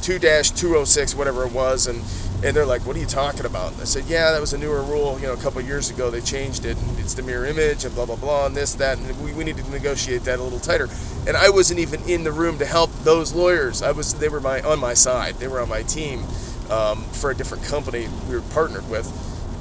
2-206, 0.10 1.16
whatever 1.16 1.46
it 1.46 1.54
was, 1.54 1.86
and 1.86 2.04
and 2.42 2.56
they're 2.56 2.66
like, 2.66 2.84
what 2.88 2.96
are 2.96 3.00
you 3.00 3.06
talking 3.06 3.46
about? 3.46 3.74
And 3.74 3.82
I 3.82 3.84
said, 3.84 4.06
yeah, 4.06 4.32
that 4.32 4.40
was 4.42 4.54
a 4.54 4.58
newer 4.58 4.82
rule, 4.82 5.20
you 5.20 5.28
know, 5.28 5.34
a 5.34 5.38
couple 5.38 5.62
years 5.62 5.92
ago 5.92 6.10
they 6.10 6.22
changed 6.22 6.66
it, 6.66 6.78
it's 6.98 7.14
the 7.14 7.22
mirror 7.22 7.46
image, 7.46 7.86
and 7.86 7.94
blah 7.94 8.08
blah 8.08 8.16
blah, 8.16 8.48
and 8.48 8.56
this 8.56 8.74
that, 8.76 8.98
and 8.98 9.24
we, 9.24 9.34
we 9.34 9.44
need 9.44 9.58
to 9.58 9.70
negotiate 9.70 10.24
that 10.24 10.40
a 10.40 10.42
little 10.42 10.60
tighter. 10.60 10.88
And 11.28 11.38
I 11.38 11.52
wasn't 11.52 11.80
even 11.80 12.02
in 12.10 12.24
the 12.24 12.32
room 12.32 12.58
to 12.58 12.66
help 12.66 12.92
those 13.04 13.36
lawyers. 13.36 13.84
I 13.84 13.92
was, 13.92 14.16
they 14.16 14.30
were 14.30 14.40
my 14.40 14.62
on 14.62 14.80
my 14.80 14.96
side, 14.96 15.36
they 15.36 15.48
were 15.48 15.60
on 15.60 15.70
my 15.70 15.84
team 15.84 16.24
um, 16.72 17.04
for 17.12 17.30
a 17.30 17.36
different 17.36 17.64
company 17.66 18.08
we 18.28 18.34
were 18.34 18.42
partnered 18.54 18.90
with, 18.90 19.08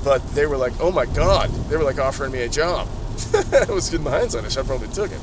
but 0.03 0.27
they 0.31 0.47
were 0.47 0.57
like, 0.57 0.73
oh 0.81 0.91
my 0.91 1.05
god, 1.05 1.51
they 1.69 1.77
were 1.77 1.85
like 1.85 1.99
offering 1.99 2.33
me 2.33 2.41
a 2.41 2.49
job. 2.49 2.89
I 3.35 3.71
was 3.71 3.93
in 3.93 4.03
hindsight, 4.03 4.47
I 4.47 4.49
should 4.49 4.65
probably 4.65 4.89
took 4.89 5.11
it. 5.13 5.21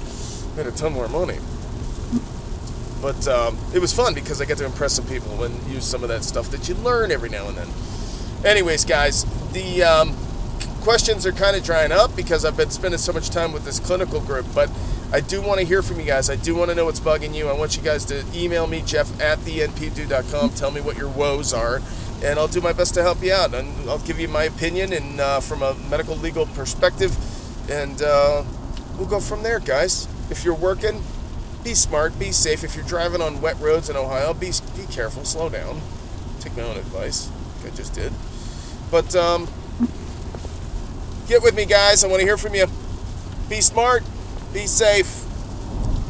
made 0.56 0.68
a 0.68 0.72
ton 0.72 0.94
more 0.94 1.08
money. 1.08 1.40
But 3.06 3.28
um, 3.28 3.56
it 3.72 3.78
was 3.78 3.94
fun 3.94 4.16
because 4.16 4.42
I 4.42 4.46
get 4.46 4.58
to 4.58 4.66
impress 4.66 4.94
some 4.94 5.06
people 5.06 5.44
and 5.44 5.54
use 5.68 5.86
some 5.86 6.02
of 6.02 6.10
that 6.10 6.24
stuff 6.24 6.50
that 6.50 6.68
you 6.68 6.74
learn 6.74 7.12
every 7.12 7.30
now 7.30 7.48
and 7.48 7.56
then. 7.56 7.68
Anyways, 8.44 8.84
guys, 8.84 9.26
the 9.52 9.84
um, 9.84 10.16
questions 10.82 11.24
are 11.28 11.32
kind 11.32 11.56
of 11.56 11.64
drying 11.64 11.92
up 11.92 12.16
because 12.16 12.44
I've 12.44 12.58
been 12.58 12.72
spending 12.72 12.98
so 12.98 13.14
much 13.14 13.30
time 13.30 13.54
with 13.54 13.64
this 13.64 13.80
clinical 13.80 14.20
group. 14.22 14.48
But 14.56 14.72
I 15.14 15.20
do 15.20 15.40
want 15.40 15.60
to 15.60 15.68
hear 15.68 15.84
from 15.84 16.00
you 16.00 16.08
guys. 16.08 16.32
I 16.32 16.36
do 16.36 16.56
want 16.56 16.72
to 16.72 16.76
know 16.76 16.86
what's 16.86 17.00
bugging 17.00 17.36
you. 17.36 17.48
I 17.48 17.54
want 17.54 17.78
you 17.78 17.84
guys 17.84 18.06
to 18.06 18.26
email 18.34 18.66
me, 18.66 18.82
Jeff 18.82 19.22
at 19.22 19.38
thenpdude.com. 19.38 20.50
Tell 20.56 20.72
me 20.72 20.82
what 20.82 20.98
your 20.98 21.10
woes 21.10 21.54
are, 21.54 21.84
and 22.24 22.40
I'll 22.40 22.48
do 22.48 22.60
my 22.60 22.74
best 22.74 22.96
to 22.96 23.04
help 23.04 23.22
you 23.22 23.34
out. 23.34 23.54
And 23.54 23.88
I'll 23.88 24.00
give 24.00 24.20
you 24.20 24.30
my 24.30 24.46
opinion 24.46 24.94
and 24.94 25.22
uh, 25.22 25.42
from 25.42 25.62
a 25.62 25.76
medical 25.92 26.16
legal 26.16 26.48
perspective, 26.48 27.16
and 27.70 28.02
uh, 28.02 28.44
we'll 28.98 29.08
go 29.08 29.20
from 29.20 29.44
there, 29.44 29.60
guys. 29.60 30.08
If 30.32 30.44
you're 30.44 30.56
working, 30.56 31.04
be 31.66 31.74
smart, 31.74 32.18
be 32.20 32.32
safe. 32.32 32.64
If 32.64 32.76
you're 32.76 32.86
driving 32.86 33.22
on 33.22 33.42
wet 33.42 33.60
roads 33.60 33.90
in 33.90 33.98
Ohio, 33.98 34.34
be 34.34 34.52
be 34.78 34.86
careful, 34.86 35.26
slow 35.26 35.50
down. 35.50 35.82
Take 36.40 36.56
my 36.56 36.64
own 36.64 36.78
advice, 36.78 37.30
I 37.66 37.72
just 37.72 37.94
did. 37.94 38.14
But 38.92 39.16
um, 39.16 39.50
get 41.28 41.42
with 41.42 41.56
me, 41.56 41.66
guys. 41.66 42.04
I 42.04 42.08
want 42.08 42.20
to 42.22 42.26
hear 42.26 42.38
from 42.38 42.54
you. 42.54 42.68
Be 43.50 43.62
smart, 43.62 44.04
be 44.54 44.68
safe, 44.68 45.26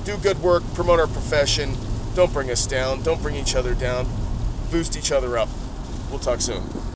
do 0.03 0.17
good 0.17 0.41
work, 0.41 0.63
promote 0.73 0.99
our 0.99 1.07
profession. 1.07 1.75
Don't 2.15 2.31
bring 2.31 2.49
us 2.51 2.65
down. 2.65 3.01
Don't 3.03 3.21
bring 3.21 3.35
each 3.35 3.55
other 3.55 3.73
down. 3.73 4.07
Boost 4.71 4.95
each 4.97 5.11
other 5.11 5.37
up. 5.37 5.49
We'll 6.09 6.19
talk 6.19 6.39
soon. 6.39 6.63